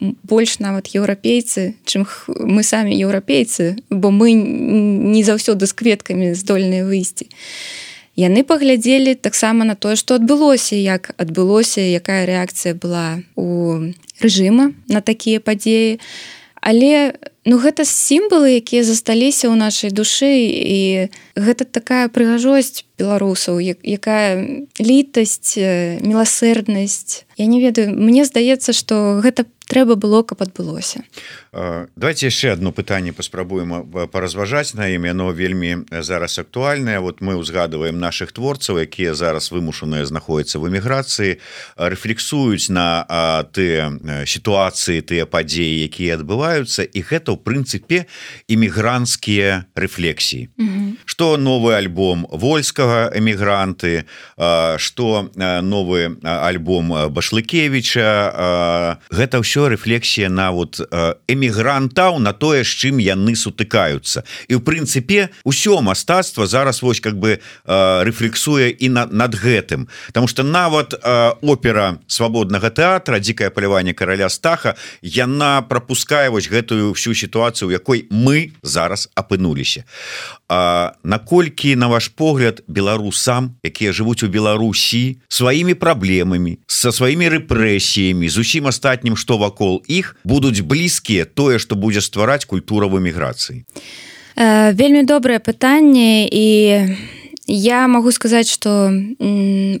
[0.00, 7.28] больш нават еўрапейцы чым мы самі еўрапейцы бо мы не заўсёды з кветкамі здольныя выйсці
[7.28, 7.32] і
[8.16, 15.00] яны паглядзелі таксама на тое што адбылося як адбылося якая рэакцыя была у рэжыма на
[15.00, 16.00] такія падзеі.
[16.60, 17.16] Але
[17.48, 21.08] ну гэта сімвалы якія засталіся ў нашай душы і
[21.40, 24.44] гэта такая прыгажосць беларусаў якая
[24.76, 25.56] літасць
[26.04, 27.24] міласэрднасць.
[27.40, 31.00] Я не ведаю мне здаецца што гэта трэба было каб адбылося
[31.52, 37.98] давайте яшчэ одно пытанне паспрабуем паразважаць на ім яно вельмі зараз актуальнае вот мы узгадываем
[37.98, 41.42] наших творцаў якія зараз вымушаныя знаходзяцца в эміграцыі
[41.74, 43.02] рэфлексуюць на
[43.50, 43.90] тыя
[44.30, 48.06] сітуацыі тыя падзеі якія адбываюцца і гэта ў прынцыпе
[48.46, 50.54] імігрантскія рэфлексіі
[51.02, 54.06] что новый альбом вольскага эмігранты
[54.78, 60.78] что новы альбом башлыкевича гэта ўсё рэфлексія на вот
[61.40, 64.28] эмігрантаў на тое з чым яны сутыкаюцца.
[64.52, 69.88] І у прынцыпе ўсё мастацтва зараз вось как бы рэфлексуе і на над гэтым.
[70.06, 70.92] Потому что нават
[71.40, 78.52] опера свабоднага тэатра дзікае паляванне караля стаха яна пропускае вось гэтую всю сітуацыю якой мы
[78.62, 79.84] зараз апынуліся
[81.02, 88.36] наколькі на ваш погляд беларусам якія жывуць у Беларусі сваімі праблемамі со сваімі рэпрэсіямі з
[88.42, 93.62] усім астатнім што вакол іх будуць блізкія тое што будзе ствараць культура в эміграцыі?
[94.34, 96.98] Э, вельмі добрае пытанне і
[97.46, 98.90] я могу сказаць что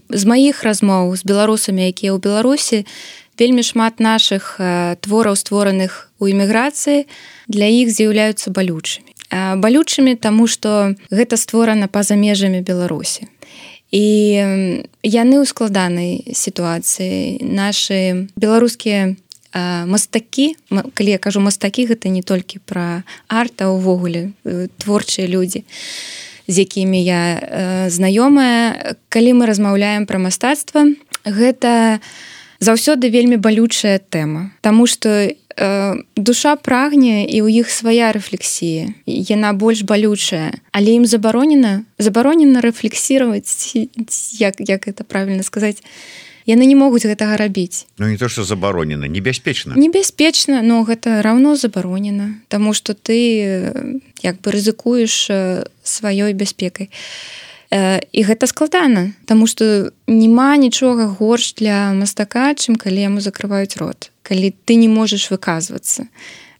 [0.08, 2.86] з маіх размоў з беларусамі якія ў беларусі
[3.34, 7.10] вельмі шмат наших э, твораў створаных у эміграцыі
[7.50, 13.30] для іх з'яўляюцца балючымі балючымі таму што гэта створана па-за межамі беларусі.
[13.90, 14.06] І
[15.02, 17.42] яны ў складанай сітуацыі.
[17.42, 19.18] Нашы беларускія
[19.54, 24.30] мастакі калі я кажу мастакі гэта не толькі пра арта ўвогуле
[24.78, 25.66] творчыя людзі
[26.46, 27.22] з якімі я
[27.90, 28.94] знаёмая.
[29.10, 30.94] Калі мы размаўляем пра мастацтва
[31.26, 31.98] гэта
[32.62, 34.54] заўсёды вельмі балючая тэма.
[34.62, 35.39] Таму што Э,
[36.16, 43.76] душа прагне і ў іх свая рэфлексія яна больш балючая але ім забаронена забаронена рэфлексировать
[44.40, 45.84] як як это правильно сказаць
[46.48, 51.56] яны не могуць гэтага рабіць Ну не то что забаронена небяспечна небяспечна но гэта равно
[51.56, 55.28] забаронена Таму что ты як бы рызыкуеш
[55.84, 56.88] сваёй бяспекай
[57.70, 64.10] і гэта складана Таму что няма нічога горш для мастака чым калі яму закрываюць рот
[64.22, 66.06] калі ты не можаш выказвацца.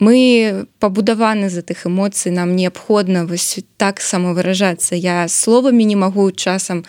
[0.01, 6.85] Мы пабудаваны за тых эмоцый нам неабходна вось так самовыражацца я словамі не магу часам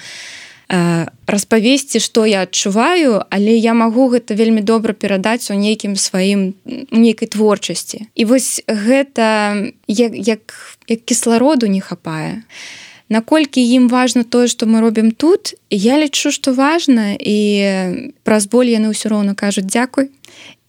[0.70, 6.54] распавесці што я адчуваю але я магу гэта вельмі добра перадаць у нейкім сваім
[6.94, 8.06] нейкай творчасці.
[8.16, 10.54] І вось гэта як, як,
[10.88, 12.46] як кіслароду не хапае
[13.12, 17.38] наколькі ім важно тое што мы робім тут я лічу што важна і
[18.24, 20.08] праз боль яны ўсё роўна кажуць дзякуй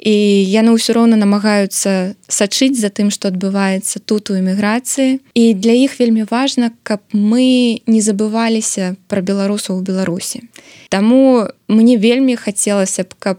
[0.02, 0.14] і
[0.50, 5.22] яны ўсё роўна намагаюцца сачыць за тым што адбываецца тут у эміграцыі.
[5.38, 10.42] І для іх вельмі важна каб мы не забываліся пра беларусаў у беларусі.
[10.90, 13.38] Таму мне вельмі хацелася б каб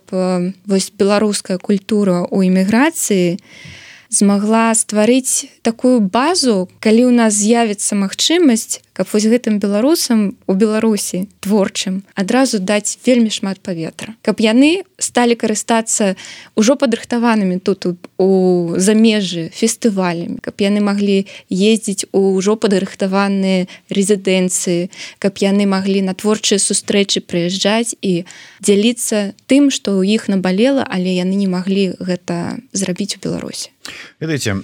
[0.63, 3.43] вось беларуская культура у эміграцыі
[4.13, 11.25] змагла стварыць такую базу калі ў нас з'явіцца магчымасць каб вось гэтым беларусам у беларусі
[11.41, 14.13] творчым адразу даць вельмі шмат паветра.
[14.21, 16.13] Каб яны сталі карыстацца
[16.53, 17.89] ўжо падрыхтаванымі тут
[18.21, 18.29] у
[18.77, 26.61] замежжы фестывалямі каб яны маглі ездзіць у ўжо падрыхтаваныя рэзідэнцыі каб яны маглі на творчыя
[26.61, 28.23] сустрэчы прыязджаць і
[28.61, 33.73] дзяліцца тым што ў іх набалела але яны не маглі гэта зрабіць у беларусі.
[34.19, 34.63] Ведаеце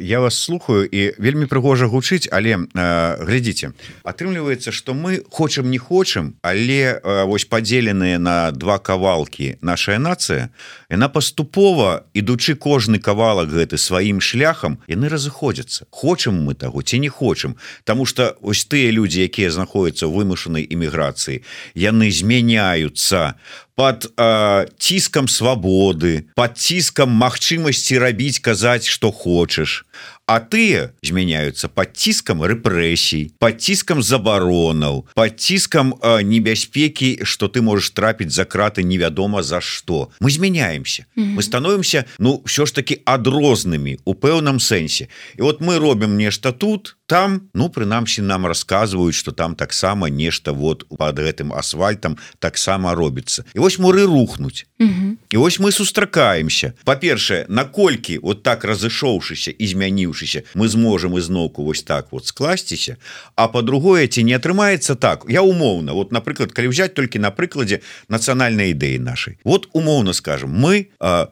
[0.00, 3.61] я вас слухаю і вельмі прыгожа гучыць але глядзіце
[4.02, 10.50] атрымліваецца что мы хочам не хочам але вось падзеленыя на два кавалки наша нацыя
[10.90, 15.86] яна паступова ідучы кожны кавалак гэты сваім шляхам яны разыходзяцца.
[15.90, 17.56] Хочам мы таго ці не хочам.
[17.84, 21.42] Таму что ось тыя людзі якія знаходзяцца ў вымушанай эміграцыі
[21.74, 23.34] яны змяняются
[23.74, 29.84] под э, ціскам свабоды под ціскам магчымасці рабіць казаць что хочаш
[30.26, 37.90] а тыя змяняются под ціскам рэпрэсій под ціскам забаронаў под ціскам небяспекі что ты можешь
[37.90, 41.06] трапіць за краты невядома за что мы змяняемся.
[41.16, 41.34] Mm -hmm.
[41.36, 45.08] мы становимся ну все ж таки адрознымі у пэўным сэнсе.
[45.38, 50.52] І вот мы робім нешта тут там ну прынамсі нам рассказываюць что там таксама нешта
[50.52, 53.44] вот под гэтым асфальтам таксама робіцца.
[53.54, 55.12] І вось муры рухнуть mm -hmm.
[55.30, 56.72] і вось мы сустракаемся.
[56.84, 59.66] Па-першае наколькі вот так разышоўшыся і
[60.12, 62.96] змяніўшыся мы зможам ізноўку вось так вот скласціся
[63.36, 65.24] а по-другое ці не атрымаецца так.
[65.28, 69.38] Я умоўна вот напрыклад калі взять толькі на прыкладзе нацыянальнай ідэі нашай.
[69.44, 70.88] Вот умоўна скажем мы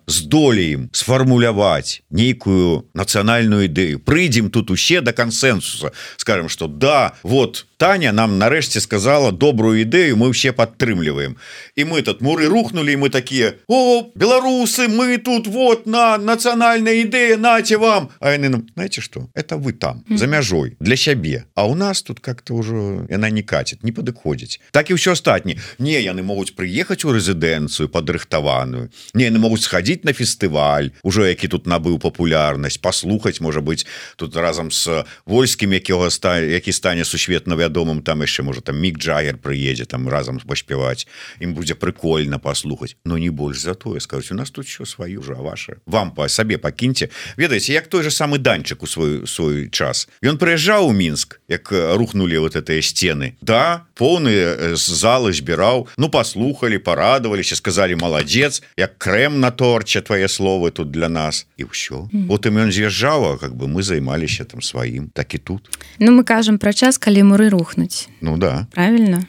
[0.06, 4.00] здолеем сфармуляваць нейкую нацыянальную ідэю.
[4.00, 10.16] Прыйдзем тут усе до кансенсуса скажем что да вот Таня нам нарэшце сказала добрую ідэю
[10.16, 11.36] мы все падтрымліваем.
[11.76, 17.36] І мы тут муры рухнули мы такие о беларусы мы тут вот на нацыянальная ідэя
[17.36, 18.10] наце вам!
[18.20, 19.28] А яны нам знаете что?
[19.34, 23.42] Это вы там за мяжой для сябе А у нас тут как-то уже яна не
[23.42, 29.28] катит не падыходзіць так і ўсё астатні не яны могуць прыехаць у рэзідэнцыю падрыхтаваную не
[29.28, 33.84] яны могуць схадзіць на фестываль ужо які тут набыў папулярнасць паслухаць можа быть
[34.16, 38.96] тут разам с войскім якога ста які стане сусветна вядомым там яшчэ можа там мік
[38.96, 41.04] джагер прыедзе там разам паспяваць
[41.40, 45.20] ім будзе прикольно паслухаць но не больш за тое скажуць у нас тут що сваю
[45.22, 45.76] же ваше?
[45.86, 50.08] Вам по сабе пакіньте ведаеце як той же самы данчык у свой свой час.
[50.22, 56.78] Ён прыязджаў у мінск як рухнули вот этой сцены да поўныя залы збіраў ну послухали
[56.78, 62.58] порадоваліся сказали маладзец як крэм на торча твои словы тут для нас і ўсё потым
[62.62, 65.70] ён з'язджаў как бы мы займаліся там сваім так і тут.
[65.98, 68.66] Ну мы кажам пра час калі муры рухнуць Ну да.
[68.72, 69.26] Правильно?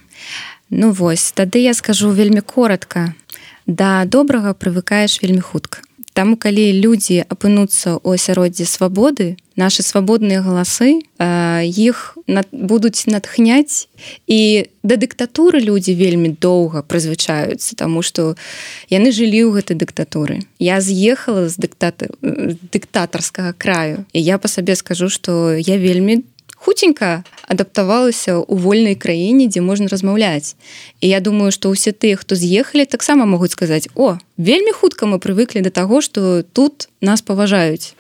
[0.70, 3.14] Ну вось тады я скажу вельмі коротко.
[3.66, 5.82] Да добрага прывыкаеш вельмі хутка
[6.14, 11.04] Таму калі людзі апынуцца ў асяроддзі свабоды наши свабодныя галасы
[11.68, 13.88] іх над, будуць натхняць
[14.28, 18.36] і да дыктатуры людзі вельмі доўга прызвычаюцца тому что
[18.90, 22.10] яны жылі ў гэтай дыктатуры я з'ехала з дыктаты
[22.72, 26.24] дыктатарскага краю і я по сабе скажу что я вельмі
[26.62, 30.54] хуценька адаптавалася ў вольнай краіне дзе можна размаўляць.
[31.02, 35.18] І я думаю что ўсе тыя хто з'ехалі таксама могуць сказаць о вельмі хутка мы
[35.18, 37.98] прывыклі да таго что тут нас паважаюць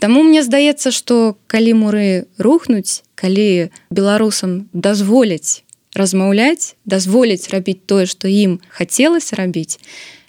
[0.00, 8.32] Таму мне здаецца что калі муры рухнуць калі беларусам дазволяць размаўляць дазволіць рабіць тое што
[8.32, 9.76] ім хацелася рабіць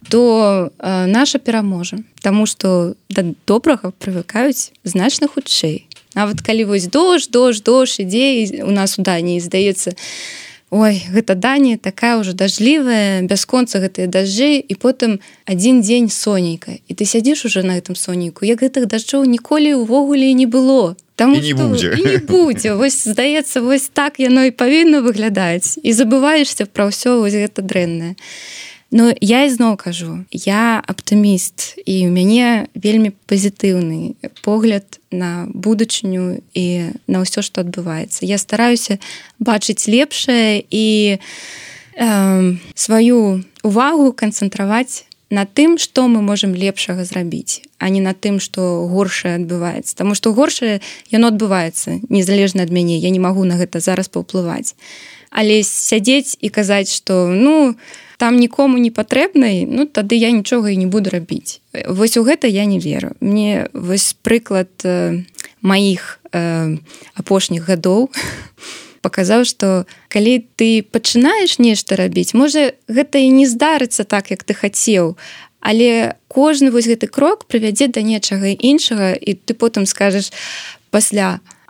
[0.10, 2.04] то э, наша пераможа.
[2.22, 8.72] Таму что да добрага прывыкаюць значна хутчэй нават калі вось дождж дождж дождж ідзе у
[8.72, 9.94] нас у дані здаецца
[10.72, 16.92] ой гэта дані такая ўжо дажлівая бясконца гэтыя дажджы і потым адзін дзень сонейка і
[16.96, 20.96] ты сядзіш уже на гэтым сонейку як гэтых дажджоў ніколі ўвогуле не было.
[21.22, 21.94] Там не будзе.
[22.00, 22.74] не будзе.
[22.74, 25.78] Вось здаецца вось так яно і павінна выглядаць.
[25.84, 28.16] І забываешься пра ўсё вось гэта дрэннае
[28.92, 36.92] Ну я ізноў кажу я аптыміст і у мяне вельмі пазітыўны погляд на будучыню і
[37.08, 39.00] на ўсё што адбываецца я стараюся
[39.40, 43.20] бачыць лепшае і э, сваю
[43.64, 49.42] увагу канцэнтраваць на тым што мы можемм лепшага зрабіць а не на тым што горшае
[49.42, 49.98] адбываецца.
[49.98, 53.02] Таму што горшае яно адбываецца незалежна ад мяне.
[53.02, 54.78] Я не магу на гэта зараз паўплываць.
[55.34, 57.74] Але сядзець і казаць што ну
[58.22, 61.58] там нікому не патрэбнай ну тады я нічога і не буду рабіць.
[61.90, 63.18] Вось у гэта я не веру.
[63.18, 65.26] Мне вось прыклад э,
[65.66, 66.78] маіх э,
[67.18, 68.14] апошніх гадоў
[69.02, 74.54] паказаў што калі ты пачынаеш нешта рабіць можа гэта і не здарыцца так як ты
[74.54, 75.18] хацеў
[75.58, 80.30] але кожны вось гэты крок прывядзе да нечага іншага і ты потым скажаш
[80.94, 81.61] пасля А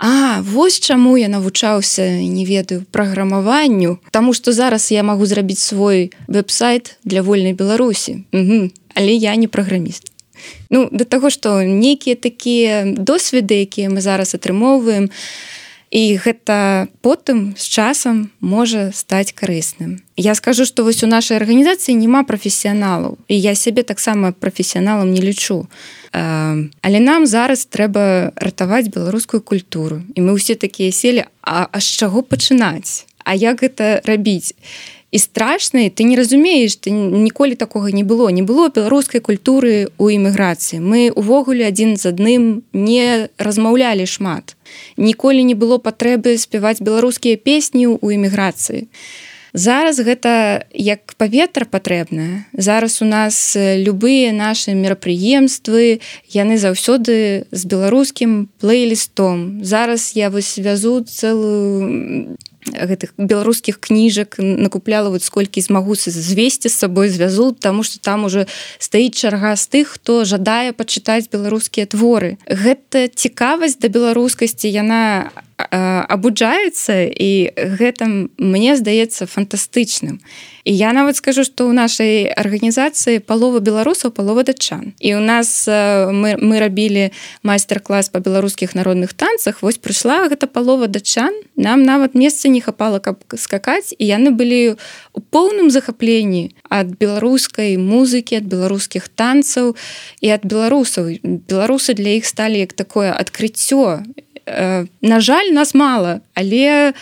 [0.42, 4.00] вось чаму я навучаўся не ведаю праграмаванню.
[4.12, 8.26] Таму што зараз я магу зрабіць свой веб-сайт для вольнай беларусі.
[8.96, 10.12] Але я не праграміст.
[10.70, 15.14] Ну да таго што нейкія такія досведы якія мы зараз атрымоўваем
[15.92, 20.00] і гэта потым з часам можа стаць карысным.
[20.16, 25.20] Я скажу што вось у нашай арганізацыі няма прафесіяналаў і я сябе таксама прафесіяналам не
[25.22, 25.68] лічу.
[26.12, 30.02] Але нам зараз трэба ратаваць беларускую культуру.
[30.16, 33.04] І мы ўсе такія селі а, а з чаго пачынаць?
[33.28, 34.56] А як гэта рабіць?
[35.12, 38.32] І страшна ты не разумееш ты ніколі такога не было.
[38.32, 44.56] Не было беларускай культуры у эміграцыі мы увогуле адзін з адным не размаўлялі шмат
[44.98, 48.88] ніколі не было патрэбы спяваць беларускія песні ў эміграцыі.
[49.54, 56.00] Зараз гэта як паветра патрэбнае зараз у нас любыя наши мерапрыемствы
[56.32, 59.60] яны заўсёды з беларускім плейлістом.
[59.64, 67.10] Зараз я вось вязу целую гэтых беларускіх кніжак накупляла вот сколькі змагу звесці з сабой
[67.10, 68.48] звязу тому что там уже
[68.80, 72.38] стаіць чарга з тых хто жадае пачытаць беларускія творы.
[72.46, 80.22] Гэта цікавасць да беларускасці яна абуджаецца і гэта мне здаецца фантастычным.
[80.61, 84.94] і я нават скажу што ў нашай арганізацыі палова беларусаў палова датчан.
[85.00, 87.12] І у нас мы, мы рабілі
[87.44, 89.62] майстар-клас па беларускіх народных танцах.
[89.62, 91.34] Вось прыйшла гэта палова датчан.
[91.56, 93.94] Нам нават месца не хапала каб скакаць.
[93.98, 94.78] І яны былі
[95.14, 99.76] у поўным захапленні ад беларускай музыкі ад беларускіх танцаў
[100.22, 101.18] і ад беларусаў.
[101.24, 104.06] Беларусы для іх сталі як такое адкрыццё.
[105.02, 106.94] На жаль нас мало але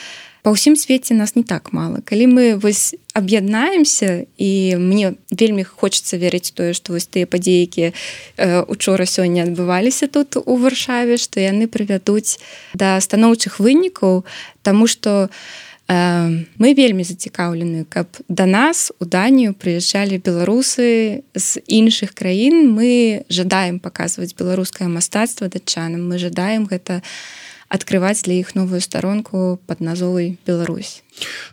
[0.42, 2.00] па ўсім свеце нас не так мало.
[2.06, 7.94] Калі мы вось аб'яднаемся і мне вельмі хочется верыць тое што вось тыя падзейкі э,
[8.64, 12.40] учора сёння адбываліся тут у варшаве што яны прывядуць
[12.74, 14.24] да станоўчых вынікаў
[14.64, 15.28] тому что
[15.90, 23.26] э, мы вельмі зацікаўлены каб да нас у данію прыязджалі беларусы з іншых краін мы
[23.28, 26.08] жадаем паказваць беларускае мастацтва датчанам.
[26.08, 27.08] Мы жадаем гэта на
[27.70, 31.04] открываць для іх новую старонку под назовай Беларусь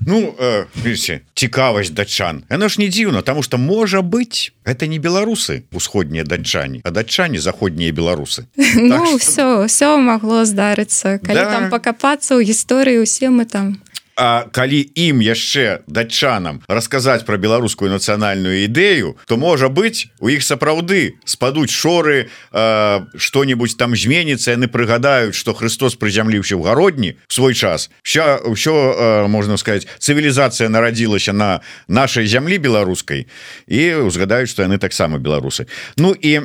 [0.01, 2.45] Ну э, видите, цікавасць датчан.
[2.51, 7.39] Яно ж не дзіўна тому что можа быть это не беларусы усходнія датчане а датчане
[7.39, 8.47] заходнія беларусы.
[8.77, 11.19] Ну, так, все все могло здарыцца.
[11.19, 11.51] Калі да.
[11.51, 13.81] там покопацца ў гісторыі усе мы там
[14.17, 20.41] А калі ім яшчэ датчанам расказаць про беларускую нацыянальную ідэю то можа быть у іх
[20.41, 27.93] сапраўды спадуць шоры что-нибудь там зменіцца яны прыгадаюць что Христос прызямліўся ў гародні свой час.
[28.01, 33.29] Все ўсё можна сказать цывілізацыя нарадзілася на нашай зямлі беларускай
[33.69, 35.69] і узгадаюць что яны таксама беларусы.
[36.01, 36.41] Ну і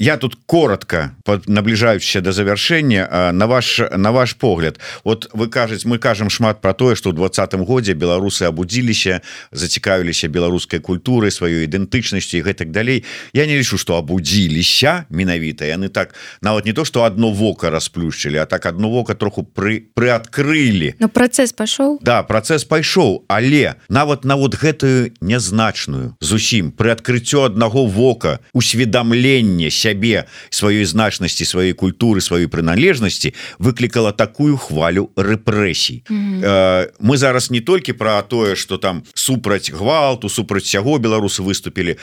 [0.00, 1.12] я тут коротко
[1.44, 4.80] набліжаючся до завяршэння на ваш на ваш погляд.
[5.04, 9.18] Вот вы кажаце мы кажам шмат про то тое что ў двадцатым годзе беларусы абудзіліся
[9.50, 13.02] зацікавіліся беларускай культурай сваёй ідэнтычнасці гэтак далей.
[13.34, 15.66] Я не лічу что абудзіліся менавіта.
[15.66, 19.90] Яны так нават не то что одно вока расплюшчылі а так одно вока троху пры
[19.98, 20.94] прыадкрылі.
[21.02, 27.82] Но працэс пашоў да працэс пайшоў але нават нават гэтую нязначную зусім пры адкрыццё аднаго
[27.86, 36.06] вока усведамленне сябе сваёй значнасці сваёй культуры сваёй прыналежнасці выклікала такую хвалю рэпрэсій.
[36.06, 41.42] Mm -hmm мы зараз не толькі про тое что там супраць гвалту супраць сяго беларусы
[41.42, 41.96] выступілі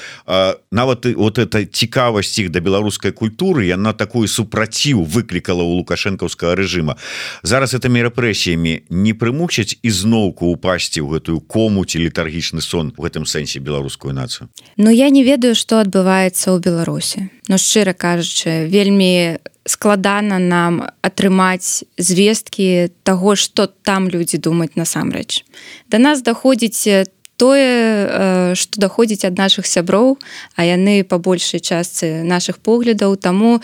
[0.72, 6.56] нават и вот это цікавасць іх да беларускай культуры яна такую супраціў выклікала у лукашэнкаўскага
[6.56, 6.98] режима
[7.44, 13.60] зараз этими рэпрэсіямі не прымучаць ізноўку упасці ў гэтую комуці літаргічны сон в гэтым сэнсе
[13.60, 14.50] беларускую нацыю.
[14.78, 21.84] Ну я не ведаю что адбываецца ў беларусі но шчыра кажучы вельмі складана нам атрымаць
[21.98, 25.44] звесткі таго што там людзі думаюць насамрэч.
[25.88, 30.18] Да нас даходзіць тое што даходзіць ад наших сяброў
[30.56, 33.16] а яны па большай частцы наших поглядаў.
[33.16, 33.62] Таму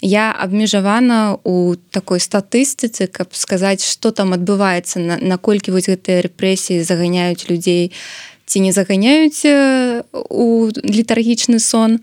[0.00, 7.46] я абмежавана у такой статыстыцы каб сказаць что там адбываецца наколькі вось гэтыя рэпрэсіі заганяюць
[7.50, 7.92] людзей
[8.46, 9.42] ці не заганяюць
[10.12, 12.00] у літаргічны сон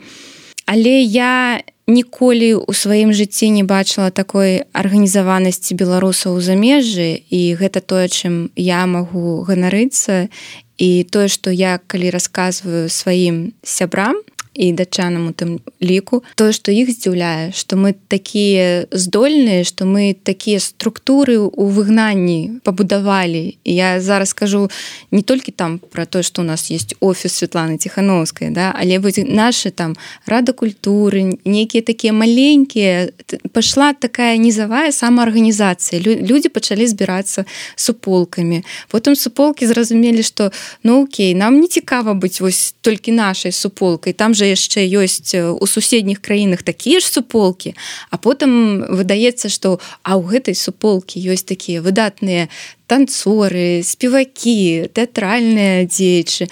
[0.66, 8.10] але я ніколі у сваім жыцці не бачыла такой арганізаванасці беларусаў замежжы і гэта тое
[8.10, 10.30] чым я магу ганарыцца.
[10.76, 14.20] І тое што я калі расказваю сваім сябрам
[14.56, 20.16] і дачанам у тым ліку тое што іх здзіўляе што мы такія здольныя што мы
[20.16, 23.60] такія структуры ў выгнанні пабудавалі.
[23.64, 24.72] І я зараз скажу
[25.12, 29.20] не толькі там про то што у нас есть офіс Светланы ціхановскай да але вось
[29.20, 29.96] наши там
[30.26, 33.12] рада культуры нейкія такія маленькія
[33.52, 36.00] пайшла такая нізавая самаарганізацыя.
[36.00, 37.46] Людзі пачалі збірацца
[37.76, 38.64] суполкамі.
[38.88, 40.52] Потым суполкі зразумелі што
[40.84, 45.66] ну окей нам не цікава быць вось толькі нашай суполкай там же яшчэ ёсць у
[45.68, 47.74] суседніх краінах такія ж суполкі
[48.10, 52.48] а потым выдаецца што а ў гэтай суполкі ёсць такія выдатныя
[52.86, 56.46] танцоры спевакі тэатральныя дзечы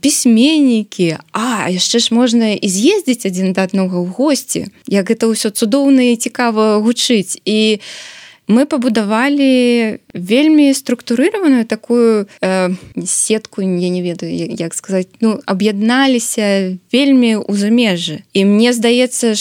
[0.00, 5.50] пісьменнікі а яшчэ ж можна і з'ездзіць адзін да аднога ў госці як гэта ўсё
[5.50, 7.42] цудоўна і цікава гучыць.
[7.44, 8.17] І у
[8.48, 12.70] мы пабудавалі вельмі структурыраваную такую э,
[13.04, 19.36] сетку я не ведаю як сказаць ну аб'ядналіся вельмі ў замежжы і мне здаецца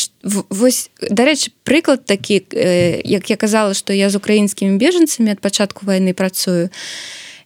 [0.52, 5.88] вось дарэчы прыклад такі э, як я казала што я з украінскімі бежанцамі ад пачатку
[5.88, 6.70] войны працую.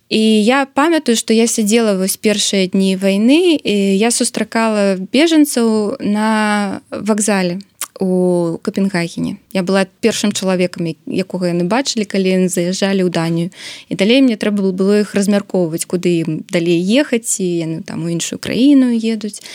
[0.09, 6.81] І я памятаю што я сядзела вось першыя дні вайны і я сустракала бежанцаў на
[6.91, 7.61] вакзале
[8.01, 9.37] у капенгагене.
[9.53, 13.53] Я была першым чалавекам якога яны бачылі калі заязджалі ў данію.
[13.89, 18.09] І далей мне трэба было іх размяркоўваць куды ім далей ехаць і яны там у
[18.09, 19.45] іншую краіну едуць.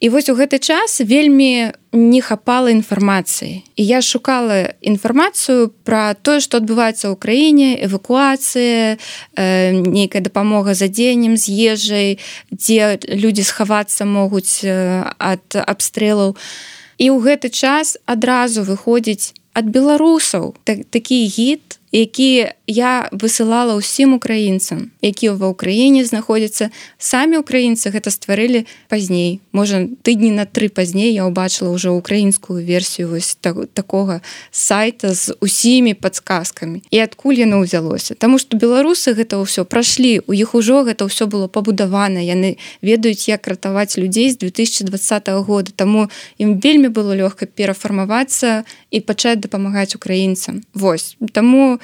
[0.00, 3.60] І вось у гэты час вельмі не хапала інфармацыі.
[3.76, 10.88] І я шукала інфармацыю про тое што адбываецца ў краіне эвакуацыя э, нейкая дапамога за
[10.88, 12.08] дзеннем з ежай
[12.48, 16.32] дзе людзі схавацца могуць ад абстрэлаў.
[16.32, 23.78] і і ў гэты час адразу выходзіць ад беларусаў так, такі гід які я высылала
[23.80, 26.70] ўсім украінцам якія ва ўкраіне знаходзяцца.
[26.98, 29.40] Самі украінцы гэта стварылі пазней.
[29.52, 34.20] Можа тыдні на тры пазней я ўбачыла ўжо украінскую версію вось так, такога
[34.50, 38.14] сайта з усімі подсказкамі і адкуль яно ўзялося?
[38.18, 42.18] Таму што беларусы гэта ўсё прайшлі у іх ужо гэта ўсё было пабудавана.
[42.20, 45.70] Яны ведаюць як ратаваць людзей з 2020 года.
[45.72, 50.62] Таму ім вельмі было лёгка перафармавацца і пачаць дапамагаць украінцам.
[50.74, 51.16] Вось.
[51.32, 51.77] Таму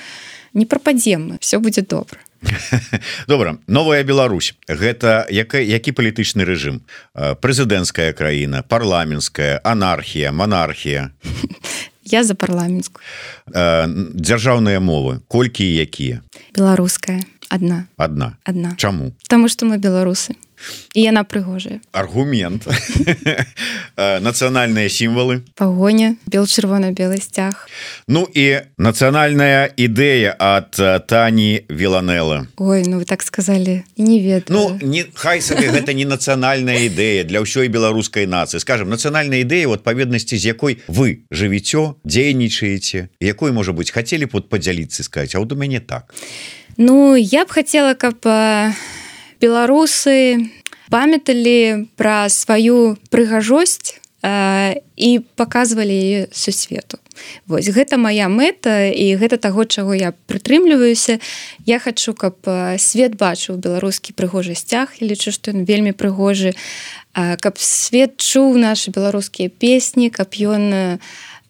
[0.54, 2.18] не прападзем мы все будзе добра.
[3.28, 3.56] Добра.
[3.66, 4.54] Новая Беларусь.
[4.68, 6.84] Гэта яка які палітычны рэжым?
[7.14, 11.10] Прэзідэнцкая краіна парламенская анархія монархія
[12.04, 13.00] я за парламенцку
[13.48, 16.20] дзяржаўныя мовы колькі якія?
[16.54, 17.24] Беларуская.
[17.50, 19.12] Одна одна одна чаму?
[19.28, 20.34] Таму что мы беларусы
[20.94, 21.80] і яна прыгожая.
[21.92, 22.66] Аргумент.
[23.96, 25.42] Нацыянальныя сімвалы.
[25.54, 27.68] Пагоня бел чырвона-белы сцяг.
[28.06, 34.78] Ну і нацыянальная ідэя ад тані віланела Ой ну вы так сказали не вед Ну
[34.82, 38.60] не хай сабе гэта не нацыянальная ідэя для ўсёй беларускай нацыі.
[38.60, 44.48] Скажем нацыянальная ідэя у адпаведнасці з якой вы жывіцё дзейнічаеце якой можа быть хацелі под
[44.48, 46.14] падзяліцца сказать А вот у мяне так
[46.76, 48.18] Ну я б хотела каб
[49.44, 50.48] беларусы
[50.88, 56.96] памяталі пра сваю прыгажосць э, і паказвалі сусвету.
[57.46, 61.20] Вось гэта моя мэта і гэта таго чаго я прытрымліваюся.
[61.68, 62.40] Я хачу каб
[62.80, 66.56] свет бачыў беларускі прыгожы сцяг і лічу што ён вельмі прыгожы
[67.12, 70.98] каб свет чуў наши беларускія песні каб ён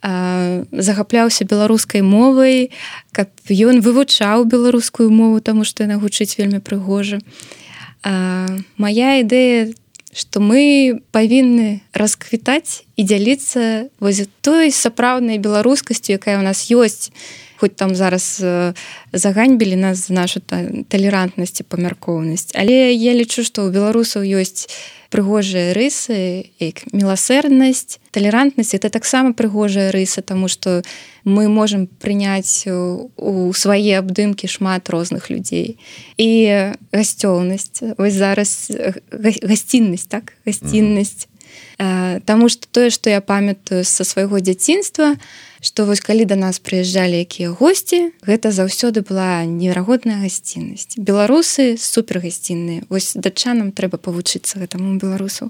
[0.04, 2.74] захапляўся беларускай мовай
[3.16, 7.22] каб ён вывучаў беларускую мову таму што яна гучыць вельмі прыгожа.
[7.24, 7.63] і
[8.04, 9.72] моя ідэя
[10.14, 17.10] что мы павінны расквітаць і дзяліцца воз той сапраўднай беларускасцю якая у нас ёсць
[17.56, 18.42] хоць там зараз
[19.12, 20.40] заганьбілі нас за нашу
[20.88, 22.52] талерантнасць і памяркоўнасць.
[22.54, 24.68] Але я лічу што ў беларусаў ёсць
[25.14, 30.82] прыгожыя рысы як міласэрнасць талерантнасць это таксама прыгожая рыса тому что
[31.22, 35.78] мы можем прыняць у свае абдымкі шмат розных людзей.
[36.18, 38.74] І гасцёўнасць вось зараз
[39.12, 40.34] гасціннасць так?
[40.46, 41.24] Гасціннасць.
[41.24, 41.34] Mm -hmm.
[42.24, 45.16] Таму што тое што я памятаю са свайго дзяцінства
[45.64, 51.00] што вось калі да нас прыязджалі якія госці гэта заўсёды была неверагодная гасціннасць.
[51.00, 55.48] Беларусы супер гасцінныя вось датчанам трэба павучыцца гэтаму беларусу.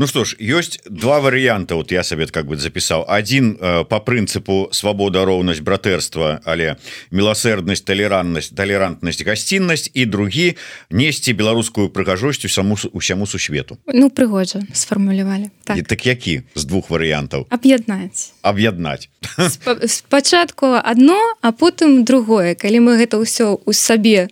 [0.00, 3.04] Ну што ж ёсць два варыянты вот я сабе как бы запісаў.
[3.04, 6.80] Один э, по прынцыпу свабода роўнасць братэрства але
[7.12, 10.56] міласэрднасць талерантнасць талерантнасць гасціннасць і другі
[10.88, 13.76] несці беларускую прыгажосць усяму усяму сусвету.
[13.92, 15.84] Ну прыгожа сфармулявалі так.
[15.84, 17.44] так які з двух варыянтаў?
[17.52, 18.32] Аб'яднаць.
[18.40, 19.12] Аб'яднаць
[19.86, 22.54] спачатку одно а потым другое.
[22.54, 24.28] Калі мы гэта ўсё у сабе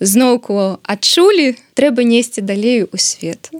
[0.00, 3.50] зноўку адчулі трэба несці далей у свет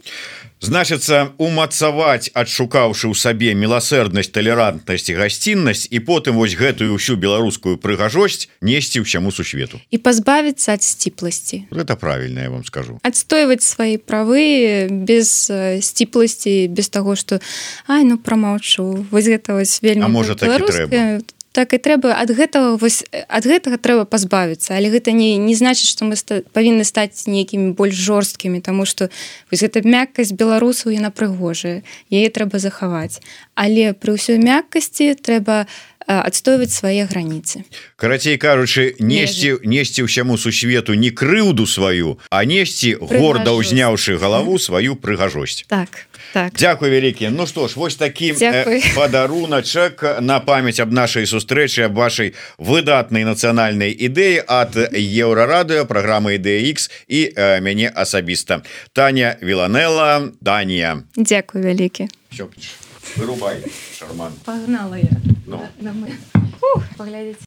[0.61, 7.77] значыцца умацаваць адшукаўшы ў сабе міласэрднасць талерантнасць і гасціннасць і потым вось гэтую ўсю беларускую
[7.77, 9.81] прыгажосць несці ўсяму сусвету.
[9.93, 11.69] І пазбавіцца ад сціпласці.
[11.71, 12.99] Это правильно я вам скажу.
[13.05, 17.41] Адстойваць свае правы без сціпласці без таго что
[17.87, 21.21] Ай ну прамаўчу вось гэта вось вельмі можа так трэба
[21.57, 24.77] так і трэба ад гэтага вось ад гэтага трэба пазбавіцца.
[24.77, 29.09] Але гэта не не значыць што мы ста, павінны стаць нейкімі больш жорсткімі тому что
[29.49, 31.81] вось гэта мяккасць беларусаў яна прыгожая
[32.13, 33.25] яе трэба захаваць.
[33.57, 35.65] Але пры ўсёй мяккасці трэба
[36.07, 37.65] адстойваць свае граніцы.
[37.97, 44.95] Карацей кажучы несці несці ўсяму сусвету не крыўду сваю а несці горда ўзняўшы галаву сваю
[44.95, 45.67] прыгажосць.
[45.67, 46.53] Так так.
[46.59, 47.31] Дякую вялікі.
[47.31, 48.35] Ну што ж вось такі
[48.97, 56.91] падаруначак на памяць аб нашай сустрэчы аб вашай выдатнай нацыянальнай ідэі ад еўрарадыо праграмы ідэX
[57.09, 58.63] і э, мяне асабіста.
[58.93, 62.09] Таня віланела Данія Дякую вялікі.
[63.17, 63.65] Вырубай
[63.99, 64.33] шарман.
[64.45, 65.17] Пагнала я.
[65.47, 65.63] Ну.
[65.81, 66.13] на, на мы.
[66.61, 67.41] Ух, паглядзець